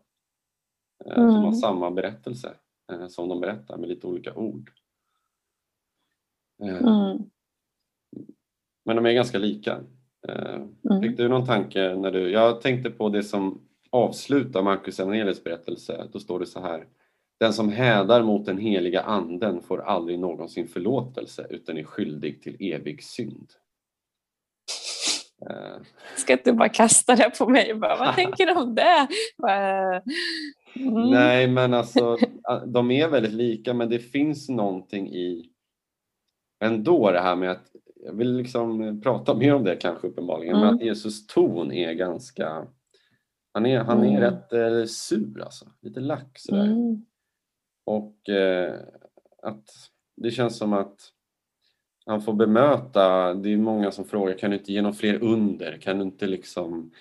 Mm. 1.05 1.27
De 1.27 1.35
har 1.35 1.47
mm. 1.47 1.53
samma 1.53 1.91
berättelse 1.91 2.53
eh, 2.91 3.07
som 3.07 3.29
de 3.29 3.41
berättar 3.41 3.77
med 3.77 3.89
lite 3.89 4.07
olika 4.07 4.33
ord. 4.33 4.71
Eh, 6.63 6.77
mm. 6.77 7.23
Men 8.85 8.95
de 8.95 9.05
är 9.05 9.13
ganska 9.13 9.37
lika. 9.37 9.83
Mm. 10.27 11.01
Fick 11.01 11.17
du 11.17 11.27
någon 11.27 11.45
tanke 11.45 11.95
när 11.95 12.11
du, 12.11 12.31
jag 12.31 12.61
tänkte 12.61 12.89
på 12.89 13.09
det 13.09 13.23
som 13.23 13.61
avslutar 13.89 14.63
Marcus 14.63 14.99
Evangelius 14.99 15.43
berättelse, 15.43 16.07
då 16.11 16.19
står 16.19 16.39
det 16.39 16.45
så 16.45 16.59
här 16.59 16.87
den 17.43 17.53
som 17.53 17.69
hädar 17.69 18.23
mot 18.23 18.45
den 18.45 18.57
heliga 18.57 19.01
anden 19.01 19.61
får 19.61 19.81
aldrig 19.81 20.19
någonsin 20.19 20.67
förlåtelse 20.67 21.47
utan 21.49 21.77
är 21.77 21.83
skyldig 21.83 22.41
till 22.41 22.73
evig 22.73 23.03
synd. 23.03 23.47
Uh. 25.49 25.81
Ska 26.17 26.33
inte 26.33 26.53
bara 26.53 26.69
kasta 26.69 27.15
det 27.15 27.31
på 27.37 27.49
mig? 27.49 27.73
Bara, 27.73 27.97
Vad 27.97 28.15
tänker 28.15 28.45
du 28.45 28.53
om 28.53 28.75
det? 28.75 29.07
Mm. 30.75 31.09
Nej 31.09 31.47
men 31.47 31.73
alltså 31.73 32.17
de 32.65 32.91
är 32.91 33.07
väldigt 33.07 33.33
lika 33.33 33.73
men 33.73 33.89
det 33.89 33.99
finns 33.99 34.49
någonting 34.49 35.09
i 35.09 35.49
ändå 36.63 37.11
det 37.11 37.21
här 37.21 37.35
med 37.35 37.51
att 37.51 37.71
jag 38.05 38.13
vill 38.13 38.37
liksom 38.37 39.01
prata 39.01 39.35
mer 39.35 39.55
om 39.55 39.63
det 39.63 39.75
kanske 39.75 40.07
uppenbarligen 40.07 40.55
mm. 40.55 40.67
men 40.67 40.75
att 40.75 40.81
Jesus 40.81 41.27
ton 41.27 41.71
är 41.71 41.93
ganska 41.93 42.67
han 43.53 43.65
är, 43.65 43.79
han 43.79 44.03
är 44.03 44.17
mm. 44.17 44.21
rätt 44.21 44.53
eh, 44.53 44.85
sur 44.85 45.41
alltså, 45.41 45.65
lite 45.81 45.99
lack 45.99 46.39
sådär. 46.39 46.65
Mm. 46.65 47.05
Och 47.83 48.29
eh, 48.29 48.79
att 49.41 49.69
det 50.15 50.31
känns 50.31 50.57
som 50.57 50.73
att 50.73 51.09
han 52.05 52.21
får 52.21 52.33
bemöta, 52.33 53.33
det 53.33 53.53
är 53.53 53.57
många 53.57 53.91
som 53.91 54.05
frågar 54.05 54.37
kan 54.37 54.51
du 54.51 54.57
inte 54.57 54.73
ge 54.73 54.81
några 54.81 54.95
fler 54.95 55.23
under? 55.23 55.77
Kan 55.77 55.97
du 55.97 56.03
inte 56.03 56.27
liksom 56.27 56.91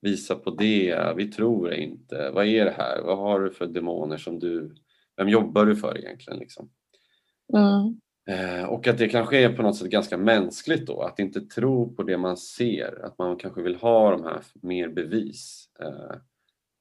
visa 0.00 0.34
på 0.34 0.50
det? 0.50 1.14
Vi 1.16 1.32
tror 1.32 1.74
inte. 1.74 2.30
Vad 2.30 2.46
är 2.46 2.64
det 2.64 2.70
här? 2.70 3.02
Vad 3.02 3.18
har 3.18 3.40
du 3.40 3.50
för 3.50 3.66
demoner 3.66 4.16
som 4.16 4.38
du, 4.38 4.74
vem 5.16 5.28
jobbar 5.28 5.66
du 5.66 5.76
för 5.76 5.98
egentligen? 5.98 6.38
Liksom? 6.38 6.70
Mm. 7.54 8.00
Eh, 8.26 8.64
och 8.64 8.86
att 8.86 8.98
det 8.98 9.08
kanske 9.08 9.38
är 9.38 9.52
på 9.52 9.62
något 9.62 9.76
sätt 9.76 9.90
ganska 9.90 10.18
mänskligt 10.18 10.86
då, 10.86 11.02
att 11.02 11.18
inte 11.18 11.40
tro 11.40 11.94
på 11.94 12.02
det 12.02 12.18
man 12.18 12.36
ser, 12.36 13.04
att 13.04 13.18
man 13.18 13.36
kanske 13.36 13.62
vill 13.62 13.76
ha 13.76 14.10
de 14.10 14.24
här 14.24 14.42
mer 14.62 14.88
bevis. 14.88 15.68
Eh, 15.80 16.16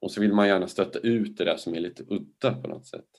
och 0.02 0.12
så 0.12 0.22
vill 0.22 0.34
man 0.34 0.48
gärna 0.48 0.68
stötta 0.68 1.00
ut 1.00 1.38
det 1.38 1.44
där 1.44 1.58
som 1.58 1.76
är 1.76 1.80
lite 1.80 2.04
udda 2.08 2.54
på 2.62 2.68
något 2.68 2.86
sätt. 2.86 3.11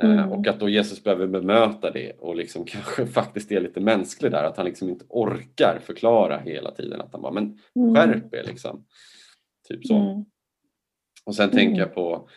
Eh, 0.00 0.10
mm. 0.10 0.32
Och 0.32 0.46
att 0.46 0.60
då 0.60 0.68
Jesus 0.68 1.04
behöver 1.04 1.26
bemöta 1.26 1.90
det 1.90 2.12
och 2.12 2.36
liksom 2.36 2.64
kanske 2.66 3.06
faktiskt 3.06 3.52
är 3.52 3.60
lite 3.60 3.80
mänsklig 3.80 4.32
där, 4.32 4.44
att 4.44 4.56
han 4.56 4.66
liksom 4.66 4.88
inte 4.88 5.04
orkar 5.08 5.78
förklara 5.78 6.38
hela 6.38 6.70
tiden. 6.70 7.00
Att 7.00 7.12
han 7.12 7.22
bara, 7.22 7.32
men 7.32 7.58
mm. 7.76 7.94
skärp 7.94 8.34
er 8.34 8.44
liksom. 8.44 8.84
Typ 9.68 9.86
så. 9.86 9.96
Mm. 9.96 10.24
Och 11.24 11.34
sen 11.34 11.50
tänker 11.50 11.80
jag 11.80 11.94
på 11.94 12.28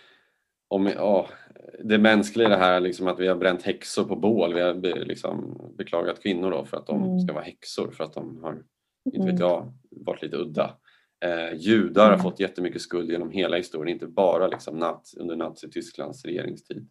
om, 0.68 0.88
oh, 0.88 1.26
det 1.84 1.98
mänskliga 1.98 2.48
i 2.48 2.50
det 2.50 2.58
här 2.58 2.80
liksom 2.80 3.08
att 3.08 3.20
vi 3.20 3.28
har 3.28 3.36
bränt 3.36 3.64
häxor 3.64 4.04
på 4.04 4.16
bål. 4.16 4.54
Vi 4.54 4.62
har 4.62 5.06
liksom 5.06 5.62
beklagat 5.78 6.24
kvinnor 6.24 6.52
då 6.52 6.66
för 6.66 6.78
att 6.78 6.88
de 6.88 7.04
mm. 7.04 7.20
ska 7.20 7.34
vara 7.34 7.44
häxor 7.44 7.92
för 7.92 8.04
att 8.04 8.14
de 8.14 8.44
har, 8.44 8.64
inte 9.06 9.26
vet 9.26 9.30
mm. 9.30 9.42
jag, 9.42 9.74
varit 9.90 10.22
lite 10.22 10.38
udda. 10.38 10.78
Eh, 11.26 11.58
judar 11.58 12.04
har 12.04 12.14
mm. 12.14 12.24
fått 12.24 12.40
jättemycket 12.40 12.82
skuld 12.82 13.12
genom 13.12 13.32
hela 13.32 13.58
historien, 13.58 13.94
inte 13.94 14.08
bara 14.08 14.48
liksom 14.48 14.78
naz, 14.80 15.16
under 15.20 15.36
Nazitysklands 15.36 16.26
regeringstid. 16.26 16.90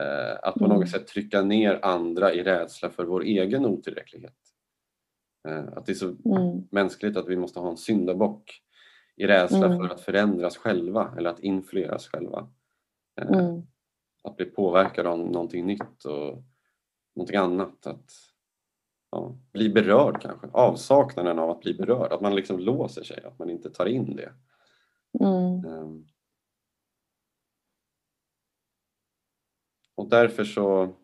Eh, 0.00 0.38
att 0.42 0.54
på 0.54 0.66
något 0.66 0.76
mm. 0.76 0.86
sätt 0.86 1.06
trycka 1.06 1.42
ner 1.42 1.78
andra 1.82 2.32
i 2.32 2.42
rädsla 2.42 2.90
för 2.90 3.04
vår 3.04 3.22
egen 3.22 3.66
otillräcklighet. 3.66 4.36
Eh, 5.48 5.64
att 5.76 5.86
det 5.86 5.92
är 5.92 5.94
så 5.94 6.06
mm. 6.06 6.68
mänskligt 6.70 7.16
att 7.16 7.28
vi 7.28 7.36
måste 7.36 7.60
ha 7.60 7.70
en 7.70 7.76
syndabock 7.76 8.62
i 9.16 9.26
rädsla 9.26 9.66
Mm. 9.66 9.78
för 9.78 9.94
att 9.94 10.00
förändras 10.00 10.56
själva 10.56 11.14
eller 11.18 11.30
att 11.30 11.40
influeras 11.40 12.08
själva. 12.08 12.48
Eh, 13.20 13.28
Mm. 13.30 13.62
Att 14.24 14.36
bli 14.36 14.46
påverkad 14.46 15.06
av 15.06 15.18
någonting 15.18 15.66
nytt 15.66 16.04
och 16.04 16.44
någonting 17.14 17.36
annat. 17.36 17.86
Att 17.86 18.10
ja, 19.10 19.36
bli 19.52 19.68
berörd 19.68 20.22
kanske. 20.22 20.46
Avsaknaden 20.52 21.38
av 21.38 21.50
att 21.50 21.60
bli 21.60 21.74
berörd. 21.74 22.12
Att 22.12 22.20
man 22.20 22.34
liksom 22.34 22.58
låser 22.58 23.02
sig, 23.02 23.24
att 23.24 23.38
man 23.38 23.50
inte 23.50 23.70
tar 23.70 23.86
in 23.86 24.16
det. 24.16 24.32
Mm. 25.24 26.06
Och 29.96 30.08
därför 30.08 30.44
så 30.44 30.94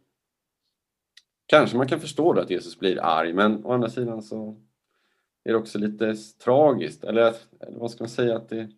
kanske 1.46 1.76
man 1.76 1.88
kan 1.88 2.00
förstå 2.00 2.32
att 2.32 2.50
Jesus 2.50 2.78
blir 2.78 3.00
arg 3.00 3.32
men 3.32 3.64
å 3.64 3.72
andra 3.72 3.88
sidan 3.88 4.22
så 4.22 4.62
är 5.44 5.52
det 5.52 5.58
också 5.58 5.78
lite 5.78 6.14
tragiskt 6.44 7.04
eller, 7.04 7.34
eller 7.60 7.78
vad 7.78 7.90
ska 7.90 8.04
man 8.04 8.10
säga 8.10 8.36
att 8.36 8.48
det 8.48 8.68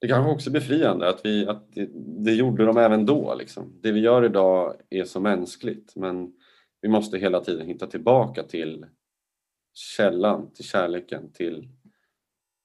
det 0.00 0.08
kanske 0.08 0.32
också 0.32 0.50
är 0.50 0.52
befriande 0.52 1.08
att, 1.08 1.20
vi, 1.24 1.46
att 1.46 1.72
det, 1.72 1.90
det 2.24 2.34
gjorde 2.34 2.64
de 2.64 2.76
även 2.76 3.06
då. 3.06 3.34
Liksom. 3.34 3.78
Det 3.82 3.92
vi 3.92 4.00
gör 4.00 4.24
idag 4.24 4.76
är 4.90 5.04
så 5.04 5.20
mänskligt 5.20 5.96
men 5.96 6.32
vi 6.80 6.88
måste 6.88 7.18
hela 7.18 7.40
tiden 7.40 7.66
hitta 7.66 7.86
tillbaka 7.86 8.42
till 8.42 8.86
källan, 9.74 10.52
till 10.54 10.64
kärleken, 10.64 11.32
till 11.32 11.68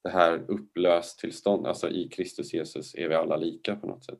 det 0.03 0.09
här 0.09 0.45
upplöst 0.47 1.19
tillstånd. 1.19 1.67
Alltså 1.67 1.89
i 1.89 2.09
Kristus 2.09 2.53
Jesus 2.53 2.95
är 2.95 3.09
vi 3.09 3.15
alla 3.15 3.37
lika 3.37 3.75
på 3.75 3.87
något 3.87 4.05
sätt. 4.05 4.19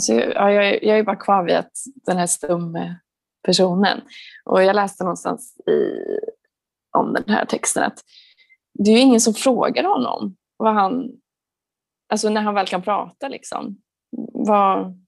Alltså, 0.00 0.12
ja, 0.14 0.52
jag, 0.52 0.68
är- 0.68 0.84
jag 0.84 0.98
är 0.98 1.02
bara 1.02 1.16
kvar 1.16 1.44
vid 1.44 1.56
att 1.56 1.72
den 2.06 2.16
här 2.16 2.26
stumme 2.26 2.96
personen. 3.42 4.00
Och 4.44 4.62
jag 4.62 4.76
läste 4.76 5.04
någonstans 5.04 5.56
i, 5.66 5.94
om 6.96 7.12
den 7.12 7.24
här 7.34 7.44
texten 7.44 7.82
att 7.82 7.98
det 8.78 8.90
är 8.90 8.94
ju 8.94 9.00
ingen 9.00 9.20
som 9.20 9.34
frågar 9.34 9.84
honom 9.84 10.36
vad 10.56 10.74
han, 10.74 11.10
alltså 12.12 12.28
när 12.30 12.40
han 12.40 12.54
väl 12.54 12.66
kan 12.66 12.82
prata 12.82 13.28
liksom. 13.28 13.76
Vad, 14.32 15.00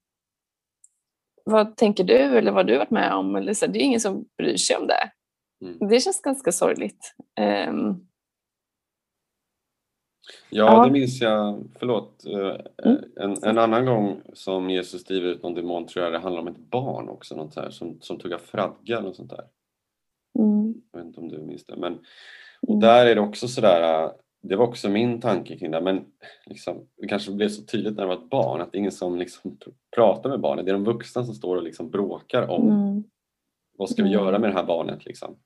vad 1.44 1.76
tänker 1.76 2.04
du 2.04 2.14
eller 2.16 2.52
vad 2.52 2.64
har 2.64 2.64
du 2.72 2.78
varit 2.78 2.90
med 2.90 3.12
om? 3.14 3.36
Eller 3.36 3.54
så, 3.54 3.66
det 3.66 3.78
är 3.78 3.82
ingen 3.84 4.00
som 4.00 4.24
bryr 4.38 4.56
sig 4.56 4.76
om 4.76 4.86
det. 4.86 5.10
Mm. 5.64 5.88
Det 5.88 6.00
känns 6.00 6.20
ganska 6.22 6.52
sorgligt. 6.52 7.14
Ehm, 7.40 7.94
Ja, 10.50 10.64
Ja. 10.76 10.84
det 10.84 10.90
minns 10.92 11.20
jag. 11.20 11.64
Förlåt. 11.78 12.24
eh, 12.26 12.56
Mm. 12.84 13.04
En, 13.16 13.36
en 13.44 13.58
annan 13.58 13.86
gång 13.86 14.20
som 14.32 14.70
Jesus 14.70 15.04
driver 15.04 15.28
ut 15.28 15.42
någon 15.42 15.54
demon 15.54 15.86
tror 15.86 16.04
jag 16.04 16.12
det 16.12 16.18
handlar 16.18 16.40
om 16.42 16.48
ett 16.48 16.58
barn 16.70 17.08
också. 17.08 17.36
Något 17.36 17.56
här, 17.56 17.70
som, 17.70 18.00
som 18.00 18.18
tog 18.18 18.32
av 18.32 18.38
fradga 18.38 18.96
eller 18.98 19.06
något 19.08 19.16
sånt 19.16 19.30
där. 19.30 19.44
mm, 20.38 20.74
Jag 20.92 20.98
vet 20.98 21.06
inte 21.06 21.20
om 21.20 21.28
du 21.28 21.38
minns 21.38 21.64
det. 21.66 21.76
Men 21.76 21.92
mm, 22.68 22.80
där 22.80 23.06
är 23.06 23.14
det 23.14 23.20
också 23.20 23.48
sådär. 23.48 24.04
eh, 24.04 24.10
Det 24.42 24.56
var 24.56 24.66
också 24.66 24.88
min 24.88 25.20
tanke 25.20 25.58
kring 25.58 25.70
det. 25.70 25.80
Men 25.80 26.04
liksom, 26.46 26.86
det 26.96 27.06
kanske 27.08 27.32
blev 27.32 27.48
så 27.48 27.62
tydligt 27.64 27.96
när 27.96 28.02
det 28.02 28.08
var 28.16 28.22
ett 28.24 28.30
barn 28.30 28.60
att 28.60 28.72
det 28.72 28.76
är 28.76 28.80
ingen 28.80 28.92
som 28.92 29.16
liksom 29.18 29.50
pr- 29.50 29.74
pratar 29.96 30.30
med 30.30 30.40
barnet. 30.40 30.64
Det 30.64 30.70
är 30.70 30.74
de 30.74 30.84
vuxna 30.84 31.24
som 31.24 31.34
står 31.34 31.56
och 31.56 31.62
liksom 31.62 31.90
bråkar 31.90 32.48
om 32.50 32.70
mm, 32.70 33.04
vad 33.78 33.90
ska 33.90 34.02
vi 34.02 34.08
Mm. 34.14 34.24
göra 34.24 34.38
med 34.38 34.50
det 34.50 34.54
här 34.54 34.64
barnet. 34.64 35.04
Liksom. 35.04 35.36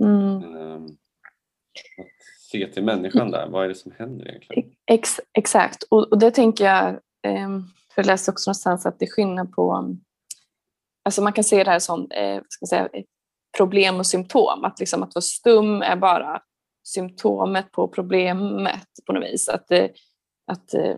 mm. 0.00 0.42
Ehm, 0.56 0.84
Att 0.84 2.41
se 2.52 2.66
till 2.66 2.84
människan 2.84 3.30
där. 3.30 3.48
Vad 3.48 3.64
är 3.64 3.68
det 3.68 3.74
som 3.74 3.92
händer 3.98 4.28
egentligen? 4.28 4.72
Ex, 4.86 5.20
exakt, 5.38 5.82
och, 5.82 6.12
och 6.12 6.18
det 6.18 6.30
tänker 6.30 6.64
jag, 6.64 6.88
eh, 7.26 7.48
för 7.94 8.02
jag 8.02 8.06
läste 8.06 8.30
också 8.30 8.48
någonstans 8.48 8.86
att 8.86 8.98
det 8.98 9.04
är 9.04 9.10
skillnad 9.10 9.52
på, 9.52 9.96
alltså 11.04 11.22
man 11.22 11.32
kan 11.32 11.44
se 11.44 11.64
det 11.64 11.70
här 11.70 11.78
som 11.78 12.10
eh, 12.10 12.42
ska 12.48 12.66
säga, 12.66 12.88
problem 13.56 13.98
och 13.98 14.06
symptom, 14.06 14.64
att, 14.64 14.80
liksom 14.80 15.02
att 15.02 15.14
vara 15.14 15.22
stum 15.22 15.82
är 15.82 15.96
bara 15.96 16.42
symptomet 16.84 17.72
på 17.72 17.88
problemet 17.88 18.88
på 19.06 19.12
något 19.12 19.24
vis. 19.24 19.48
Att, 19.48 19.70
eh, 19.70 19.86
att, 20.46 20.74
eh, 20.74 20.96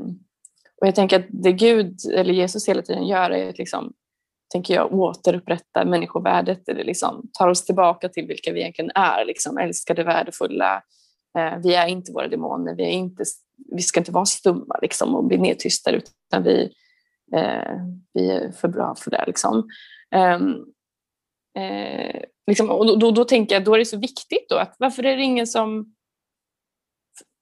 och 0.81 0.87
jag 0.87 0.95
tänker 0.95 1.19
att 1.19 1.27
det 1.29 1.53
Gud 1.53 1.97
eller 2.15 2.35
Jesus 2.35 2.69
hela 2.69 2.83
tiden 2.83 3.07
gör 3.07 3.31
är 3.31 3.49
att 3.49 3.59
liksom, 3.59 3.93
tänker 4.53 4.75
jag, 4.75 4.95
återupprätta 4.95 5.85
människovärdet, 5.85 6.69
eller 6.69 6.85
liksom 6.85 7.31
tar 7.33 7.49
oss 7.49 7.65
tillbaka 7.65 8.09
till 8.09 8.27
vilka 8.27 8.53
vi 8.53 8.61
egentligen 8.61 8.91
är, 8.95 9.25
liksom, 9.25 9.59
älskade, 9.59 10.05
värdefulla, 10.05 10.75
Eh, 10.77 10.83
Eh, 11.39 11.59
vi 11.63 11.75
är 11.75 11.87
inte 11.87 12.13
våra 12.13 12.29
demoner, 12.29 12.75
vi, 12.75 12.85
är 12.85 12.91
inte, 12.91 13.25
vi 13.73 13.83
ska 13.83 14.01
inte 14.01 14.13
vara 14.13 14.25
stumma 14.25 14.79
liksom, 14.83 15.15
och 15.15 15.25
bli 15.25 15.39
nedtystade 15.39 15.97
utan 15.97 16.43
vi, 16.43 16.73
eh, 17.37 17.77
vi 18.13 18.31
är 18.31 18.53
för 18.53 18.69
bra 18.69 18.95
för 18.95 19.11
det. 19.11 19.25
Liksom. 19.27 19.69
Ehm, 20.11 20.55
eh, 21.59 22.23
liksom, 22.47 22.71
och 22.71 22.87
då, 22.87 22.97
då, 22.97 23.11
då 23.11 23.25
tänker 23.25 23.55
jag, 23.55 23.65
då 23.65 23.75
är 23.75 23.79
det 23.79 23.85
så 23.85 23.99
viktigt 23.99 24.47
då, 24.49 24.57
att 24.57 24.77
varför 24.79 25.05
är 25.07 25.17
det 25.17 25.23
ingen 25.23 25.47
som 25.47 25.95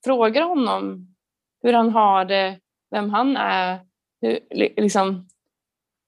frågar 0.04 0.42
honom 0.42 1.14
hur 1.62 1.72
han 1.72 1.90
har 1.90 2.24
det, 2.24 2.60
vem 2.90 3.10
han 3.10 3.36
är, 3.36 3.80
hur, 4.20 4.40
liksom, 4.76 5.28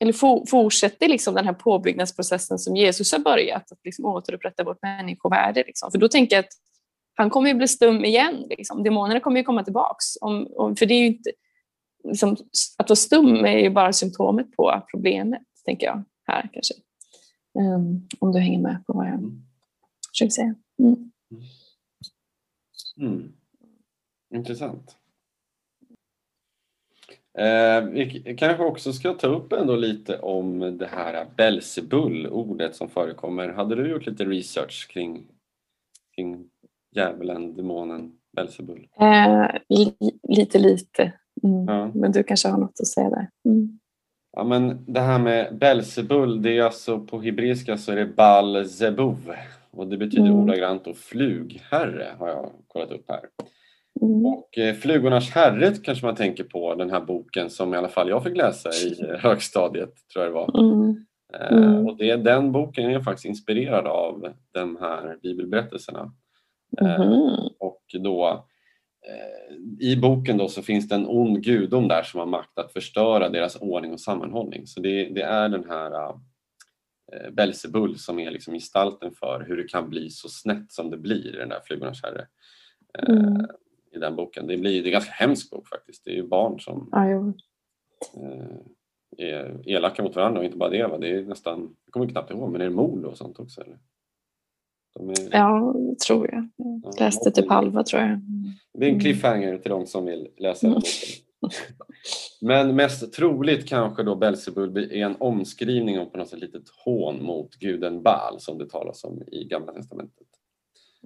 eller 0.01 0.13
for, 0.13 0.47
fortsätter 0.47 1.09
liksom 1.09 1.35
den 1.35 1.47
här 1.47 1.53
påbyggnadsprocessen 1.53 2.59
som 2.59 2.77
Jesus 2.77 3.13
har 3.13 3.19
börjat, 3.19 3.73
att 3.73 3.85
liksom 3.85 4.05
återupprätta 4.05 4.65
vårt 4.65 4.83
människovärde. 4.83 5.65
Liksom. 5.67 5.91
För 5.91 5.99
då 5.99 6.09
tänker 6.09 6.37
jag 6.37 6.45
att 6.45 6.53
han 7.15 7.31
kommer 7.31 7.49
ju 7.49 7.55
bli 7.55 7.69
stum 7.69 8.05
igen. 8.05 8.47
Liksom. 8.51 8.83
Demonerna 8.83 9.21
kommer 9.21 9.37
ju 9.37 9.45
komma 9.45 9.65
tillbaks. 9.65 10.05
Om, 10.21 10.49
om, 10.57 10.77
för 10.77 10.87
det 10.87 10.95
är 10.95 10.99
ju 11.01 11.07
inte, 11.07 11.31
liksom, 12.05 12.37
att 12.79 12.89
vara 12.91 12.97
stum 12.97 13.45
är 13.45 13.59
ju 13.59 13.71
bara 13.71 13.93
symptomet 13.93 14.57
på 14.57 14.83
problemet, 14.91 15.43
tänker 15.65 15.87
jag 15.87 16.05
här 16.27 16.51
kanske. 16.53 16.75
Um, 17.59 18.09
om 18.19 18.33
du 18.33 18.39
hänger 18.39 18.61
med 18.61 18.85
på 18.87 18.93
vad 18.93 19.07
jag 19.07 19.15
Mm. 19.15 19.43
försöker 20.13 20.31
säga. 20.31 20.55
Mm. 20.79 21.11
Mm. 22.97 23.33
Intressant. 24.35 24.97
Eh, 27.39 27.85
vi 27.85 28.37
kanske 28.39 28.65
också 28.65 28.93
ska 28.93 29.13
ta 29.15 29.27
upp 29.27 29.53
ändå 29.53 29.77
lite 29.77 30.19
om 30.19 30.79
det 30.79 30.87
här 30.87 31.27
Belzebul, 31.37 32.27
ordet 32.27 32.77
som 32.77 32.89
förekommer. 32.89 33.49
Hade 33.49 33.75
du 33.75 33.91
gjort 33.91 34.07
lite 34.07 34.25
research 34.25 34.89
kring, 34.91 35.27
kring 36.17 36.51
djävulen, 36.95 37.57
demonen 37.57 38.13
Belzebul? 38.37 38.87
Eh, 39.01 39.47
li, 39.69 39.95
lite, 40.29 40.59
lite. 40.59 41.13
Mm. 41.43 41.65
Ja. 41.69 41.91
Men 41.95 42.13
du 42.13 42.23
kanske 42.23 42.49
har 42.49 42.59
något 42.59 42.81
att 42.81 42.87
säga 42.87 43.11
där. 43.11 43.29
Mm. 43.49 43.79
Ja, 44.37 44.45
men 44.45 44.85
det 44.93 45.01
här 45.01 45.19
med 45.19 45.59
Belzebul, 45.59 46.43
det 46.43 46.59
är 46.59 46.63
alltså 46.63 46.99
på 47.01 47.21
hebreiska 47.21 47.77
så 47.77 47.93
är 47.93 47.97
det 47.97 48.07
Bal 48.07 48.69
Zebuv 48.69 49.33
och 49.71 49.87
det 49.87 49.97
betyder 49.97 50.27
Mm. 50.27 50.39
ordagrant 50.39 50.85
då 50.85 50.95
flugherre 50.95 52.07
har 52.19 52.29
jag 52.29 52.51
kollat 52.69 52.91
upp 52.93 53.05
här. 53.09 53.21
Mm. 54.03 54.27
Och 54.27 54.59
eh, 54.59 54.75
Flugornas 54.75 55.31
herre 55.31 55.73
kanske 55.83 56.07
man 56.07 56.15
tänker 56.17 56.45
på, 56.45 56.75
den 56.75 56.91
här 56.91 57.01
boken 57.01 57.51
som 57.51 57.75
i 57.75 57.77
alla 57.77 57.89
fall 57.89 58.09
jag 58.09 58.25
fick 58.25 58.37
läsa 58.37 58.69
i 58.71 59.17
högstadiet, 59.19 59.93
tror 60.13 60.25
jag 60.25 60.33
det 60.33 60.35
var. 60.35 60.61
Mm. 60.61 60.91
Eh, 60.91 61.57
Mm. 61.59 61.87
Och 61.87 61.97
det, 61.97 62.17
den 62.17 62.53
boken 62.53 62.91
är 62.91 63.01
faktiskt 63.01 63.25
inspirerad 63.27 63.87
av 63.87 64.29
de 64.53 64.77
här 64.81 65.17
bibelberättelserna. 65.23 66.13
Eh, 66.81 67.01
Mhm. 67.01 67.49
Och 67.59 67.83
då, 68.01 68.47
eh, 69.09 69.57
I 69.89 69.97
boken 69.97 70.37
då 70.37 70.49
så 70.49 70.63
finns 70.63 70.89
det 70.89 70.95
en 70.95 71.07
ond 71.07 71.43
gudom 71.45 71.89
där 71.89 72.03
som 72.03 72.21
har 72.21 72.27
makt 72.27 72.59
att 72.59 72.73
förstöra 72.73 73.29
deras 73.29 73.57
ordning 73.57 73.93
och 73.93 74.01
sammanhållning. 74.01 74.67
Så 74.67 74.81
det, 74.81 75.05
det 75.09 75.23
är 75.23 75.49
den 75.49 75.65
här 75.71 75.93
eh, 77.13 77.31
Belzebul 77.33 77.99
som 77.99 78.19
är 78.19 78.31
liksom 78.31 78.55
gestalten 78.55 79.13
för 79.15 79.45
hur 79.49 79.57
det 79.57 79.69
kan 79.69 79.91
bli 79.91 80.11
så 80.11 80.29
snett 80.29 80.73
som 80.73 80.91
det 80.91 80.97
blir 80.97 81.35
i 81.35 81.39
den 81.39 81.49
där 81.49 81.61
Flugornas 81.65 82.03
herre. 82.03 82.27
Eh, 82.99 83.15
Mm. 83.15 83.47
I 83.93 83.99
den 83.99 84.17
boken. 84.17 84.47
Det, 84.47 84.57
blir, 84.57 84.73
det 84.73 84.79
är 84.79 84.87
en 84.87 84.93
ganska 84.93 85.13
hemsk 85.13 85.51
bok 85.51 85.69
faktiskt. 85.69 86.05
Det 86.05 86.11
är 86.11 86.15
ju 86.15 86.29
barn 86.29 86.61
som 86.61 86.89
jo. 87.13 87.35
eh, 88.23 88.57
är 89.19 89.69
elaka 89.69 90.03
mot 90.03 90.17
varandra 90.17 90.39
och 90.39 90.45
inte 90.45 90.57
bara 90.57 90.71
det. 90.71 90.87
Va? 90.87 90.99
Det 90.99 91.09
är 91.11 91.23
nästan, 91.23 91.77
jag 91.85 91.93
kommer 91.93 92.07
knappt 92.09 92.31
ihåg, 92.31 92.51
men 92.53 92.61
är 92.61 92.65
det 92.65 92.71
mord 92.71 93.05
och 93.05 93.17
sånt 93.17 93.39
också? 93.39 93.61
Eller? 93.61 93.79
Är, 95.01 95.29
ja, 95.39 95.75
tror 96.07 96.31
jag. 96.33 96.49
Jag 96.83 97.01
läste 97.01 97.31
typ 97.31 97.49
halva, 97.49 97.83
tror 97.83 98.03
jag. 98.03 98.21
Det 98.75 98.85
är 98.85 98.89
en 98.89 98.95
Mm. 98.95 99.01
cliffhanger 99.01 99.59
till 99.59 99.71
de 99.71 99.87
som 99.87 100.05
vill 100.05 100.29
läsa 100.39 100.67
Mm. 100.67 100.81
Men 102.41 102.77
mest 102.77 103.13
troligt 103.13 103.69
kanske 103.69 104.03
då 104.03 104.15
Belzebul 104.17 104.77
är 104.77 104.93
en 105.07 105.17
omskrivning 105.21 105.99
om 106.01 106.11
på 106.11 106.19
något 106.19 106.29
sätt 106.29 106.39
litet 106.41 106.69
hån 106.85 107.23
mot 107.25 107.55
guden 107.55 108.03
Baal 108.03 108.41
som 108.41 108.59
det 108.59 108.69
talas 108.71 109.05
om 109.05 109.23
i 109.33 109.45
Gamla 109.45 109.73
Testamentet. 109.73 110.27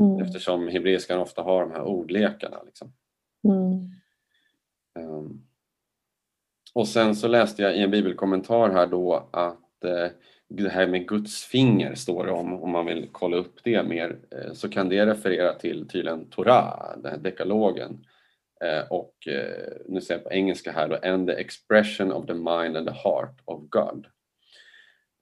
Mm. 0.01 0.22
Eftersom 0.22 0.68
hebreiskan 0.68 1.18
ofta 1.20 1.42
har 1.42 1.61
de 1.61 1.70
här 1.70 1.83
ordlekarna. 1.83 2.62
Liksom. 2.66 2.92
Mm. 3.48 3.90
Ehm, 4.98 5.40
Och 6.74 6.88
sen 6.88 7.16
så 7.16 7.29
läste 7.29 7.62
jag 7.62 7.77
i 7.77 7.83
en 7.83 7.90
bibelkommentar 7.90 8.70
här 8.70 8.87
då 8.87 9.29
att 9.33 9.85
eh, 9.85 10.11
det 10.49 10.69
här 10.69 10.87
med 10.87 11.09
Guds 11.09 11.45
finger 11.45 11.95
står 11.95 12.27
det 12.27 12.33
om, 12.33 12.63
om 12.63 12.71
man 12.71 12.87
vill 12.87 13.09
kolla 13.13 13.37
upp 13.37 13.65
det 13.65 13.83
mer, 13.83 14.19
eh, 14.31 14.53
så 14.53 14.69
kan 14.69 14.89
det 14.89 15.07
referera 15.07 15.55
till 15.55 15.89
tydligen 15.89 16.31
Torah, 16.31 16.99
den 17.03 17.13
här 17.13 17.19
dekalogen. 17.19 18.05
Eh, 18.65 18.89
och 18.91 19.29
eh, 19.29 19.73
nu 19.89 20.01
säger 20.01 20.21
jag 20.21 20.25
på 20.25 20.33
engelska 20.33 20.73
här 20.73 20.89
då, 20.89 20.97
and 21.03 21.29
the 21.29 21.35
expression 21.35 22.13
of 22.13 22.27
the 22.27 22.35
mind 22.35 22.77
and 22.77 22.87
the 22.89 22.95
heart 22.95 23.41
of 23.45 23.69
God. 23.69 24.07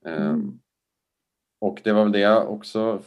Ehm, 0.05 0.17
Mm. 0.17 0.59
Och 1.59 1.81
det 1.83 1.91
var 1.93 2.03
väl 2.03 2.11
det 2.11 2.19
jag 2.19 2.51
också 2.51 3.01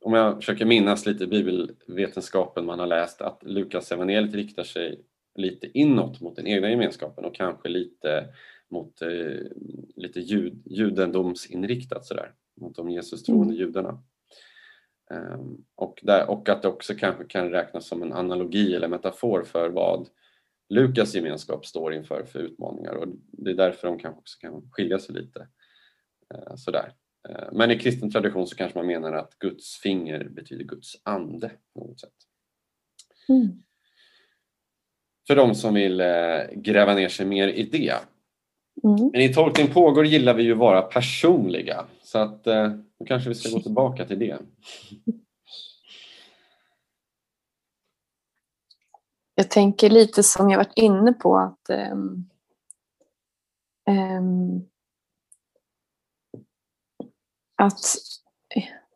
om 0.00 0.14
jag 0.14 0.36
försöker 0.36 0.64
minnas 0.64 1.06
lite 1.06 1.26
bibelvetenskapen 1.26 2.66
man 2.66 2.78
har 2.78 2.86
läst, 2.86 3.20
att 3.20 3.42
Lukas 3.42 3.92
evangeliet 3.92 4.34
riktar 4.34 4.64
sig 4.64 5.00
lite 5.34 5.78
inåt 5.78 6.20
mot 6.20 6.36
den 6.36 6.46
egna 6.46 6.70
gemenskapen 6.70 7.24
och 7.24 7.34
kanske 7.34 7.68
lite 7.68 8.28
mot 8.70 9.02
eh, 9.02 9.46
lite 9.96 10.20
jud, 10.20 10.62
judendomsinriktat 10.64 12.06
sådär, 12.06 12.32
mot 12.60 12.76
de 12.76 12.90
Jesus 12.90 13.22
troende 13.22 13.54
mm. 13.54 13.66
judarna. 13.66 14.02
Um, 15.10 15.64
och, 15.74 16.00
där, 16.02 16.30
och 16.30 16.48
att 16.48 16.62
det 16.62 16.68
också 16.68 16.94
kanske 16.94 17.24
kan 17.24 17.50
räknas 17.50 17.86
som 17.86 18.02
en 18.02 18.12
analogi 18.12 18.74
eller 18.74 18.88
metafor 18.88 19.42
för 19.42 19.68
vad 19.68 20.08
Lukas 20.68 21.14
gemenskap 21.14 21.66
står 21.66 21.94
inför 21.94 22.24
för 22.24 22.38
utmaningar 22.38 22.94
och 22.94 23.08
det 23.32 23.50
är 23.50 23.54
därför 23.54 23.88
de 23.88 23.98
kanske 23.98 24.18
också 24.18 24.38
kan 24.38 24.70
skilja 24.70 24.98
sig 24.98 25.14
lite. 25.14 25.48
Uh, 26.34 26.56
sådär. 26.56 26.92
Uh, 27.30 27.48
men 27.52 27.70
i 27.70 27.78
kristen 27.78 28.10
tradition 28.10 28.46
så 28.46 28.56
kanske 28.56 28.78
man 28.78 28.86
menar 28.86 29.12
att 29.12 29.38
Guds 29.38 29.80
finger 29.80 30.24
betyder 30.24 30.64
Guds 30.64 31.00
ande 31.02 31.50
på 31.74 31.80
något 31.80 32.00
sätt. 32.00 32.14
Mm. 33.28 33.62
För 35.26 35.36
de 35.36 35.54
som 35.54 35.74
vill 35.74 36.00
uh, 36.00 36.42
gräva 36.54 36.94
ner 36.94 37.08
sig 37.08 37.26
mer 37.26 37.48
i 37.48 37.62
det. 37.62 37.94
Mm. 38.84 39.10
Men 39.12 39.20
i 39.20 39.34
Tolkning 39.34 39.68
pågår 39.68 40.06
gillar 40.06 40.34
vi 40.34 40.42
ju 40.42 40.54
vara 40.54 40.82
personliga 40.82 41.86
så 42.02 42.18
att 42.18 42.46
eh, 42.46 42.68
då 42.98 43.04
kanske 43.04 43.28
vi 43.28 43.34
ska 43.34 43.56
gå 43.56 43.60
tillbaka 43.62 44.04
till 44.04 44.18
det. 44.18 44.38
Jag 49.34 49.50
tänker 49.50 49.90
lite 49.90 50.22
som 50.22 50.50
jag 50.50 50.58
varit 50.58 50.72
inne 50.76 51.12
på 51.12 51.38
att 51.38 51.70
um, 51.92 52.30
um, 53.90 54.68
att 57.56 57.80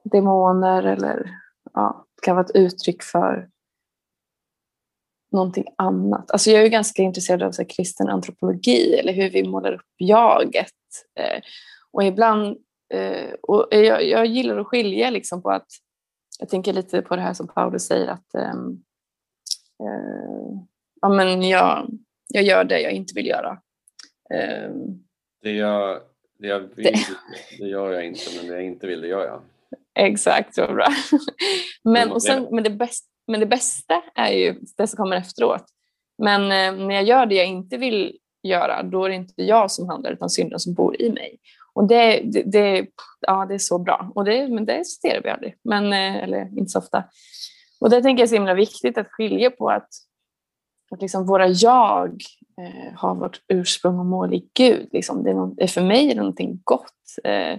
demoner 0.02 0.82
eller 0.82 1.30
ja, 1.72 2.06
kan 2.22 2.36
vara 2.36 2.44
ett 2.44 2.56
uttryck 2.56 3.02
för 3.02 3.50
någonting 5.34 5.64
annat. 5.78 6.30
Alltså 6.30 6.50
jag 6.50 6.62
är 6.62 6.68
ganska 6.68 7.02
intresserad 7.02 7.42
av 7.42 7.52
så 7.52 7.64
kristen 7.64 8.08
antropologi 8.08 8.94
eller 8.94 9.12
hur 9.12 9.30
vi 9.30 9.48
målar 9.48 9.72
upp 9.72 9.94
jaget. 9.98 10.72
Eh, 11.20 11.42
och 11.92 12.04
ibland, 12.04 12.56
eh, 12.94 13.32
och 13.42 13.68
jag, 13.70 14.04
jag, 14.04 14.26
gillar 14.26 14.58
att 14.58 14.66
skilja 14.66 15.10
liksom 15.10 15.42
på 15.42 15.50
att, 15.50 15.66
jag 16.38 16.48
tänker 16.48 16.72
lite 16.72 17.02
på 17.02 17.16
det 17.16 17.22
här 17.22 17.34
som 17.34 17.48
Paulus 17.48 17.86
säger 17.86 18.08
att 18.08 18.34
eh, 18.34 18.50
eh 19.80 20.58
ja, 21.00 21.08
men 21.08 21.42
jag, 21.42 21.88
jag 22.28 22.44
gör 22.44 22.64
det 22.64 22.80
jag 22.80 22.92
inte 22.92 23.14
vill 23.14 23.26
göra. 23.26 23.58
Eh, 24.34 24.70
det, 25.42 25.52
jag, 25.52 26.00
det 26.38 26.46
jag 26.46 26.60
vill, 26.60 26.84
det. 26.84 26.98
det 27.58 27.68
gör 27.68 27.92
jag 27.92 28.06
inte, 28.06 28.20
men 28.36 28.46
det 28.46 28.52
jag 28.52 28.64
inte 28.64 28.86
vill, 28.86 29.00
det 29.00 29.08
gör 29.08 29.26
jag. 29.26 29.42
Exakt, 29.94 30.54
så 30.54 30.66
bra. 30.66 30.88
men, 31.84 32.12
och 32.12 32.22
sen, 32.22 32.46
men 32.50 32.64
det 32.64 32.70
bästa 32.70 33.13
men 33.26 33.40
det 33.40 33.46
bästa 33.46 34.02
är 34.14 34.32
ju 34.32 34.60
det 34.76 34.86
som 34.86 34.96
kommer 34.96 35.16
efteråt. 35.16 35.64
Men 36.18 36.42
eh, 36.42 36.86
när 36.86 36.94
jag 36.94 37.04
gör 37.04 37.26
det 37.26 37.34
jag 37.34 37.46
inte 37.46 37.76
vill 37.76 38.18
göra, 38.42 38.82
då 38.82 39.04
är 39.04 39.08
det 39.08 39.14
inte 39.14 39.42
jag 39.42 39.70
som 39.70 39.88
handlar 39.88 40.10
utan 40.10 40.30
synden 40.30 40.58
som 40.58 40.74
bor 40.74 41.02
i 41.02 41.10
mig. 41.10 41.38
Och 41.72 41.88
det, 41.88 42.20
det, 42.24 42.42
det 42.42 42.86
ja, 43.20 43.46
det 43.46 43.54
är 43.54 43.58
så 43.58 43.78
bra. 43.78 44.12
Och 44.14 44.24
det, 44.24 44.48
men 44.48 44.64
det 44.64 44.86
citerar 44.86 45.22
vi 45.22 45.30
aldrig, 45.30 45.54
men, 45.64 45.92
eh, 45.92 46.16
eller 46.16 46.58
inte 46.58 46.68
så 46.70 46.78
ofta. 46.78 47.04
Och 47.80 47.90
det 47.90 48.02
tänker 48.02 48.20
jag 48.20 48.26
är 48.26 48.28
så 48.28 48.34
himla 48.34 48.54
viktigt 48.54 48.98
att 48.98 49.08
skilja 49.10 49.50
på 49.50 49.70
att, 49.70 49.88
att 50.90 51.02
liksom 51.02 51.26
våra 51.26 51.48
jag 51.48 52.22
eh, 52.60 52.94
har 52.98 53.14
vårt 53.14 53.40
ursprung 53.48 53.98
och 53.98 54.06
mål 54.06 54.34
i 54.34 54.50
Gud. 54.54 54.88
Liksom 54.92 55.22
det, 55.22 55.30
är 55.30 55.34
något, 55.34 55.56
det 55.56 55.76
är 55.76 56.08
det 56.08 56.14
någonting 56.14 56.60
gott. 56.64 57.18
Eh, 57.24 57.52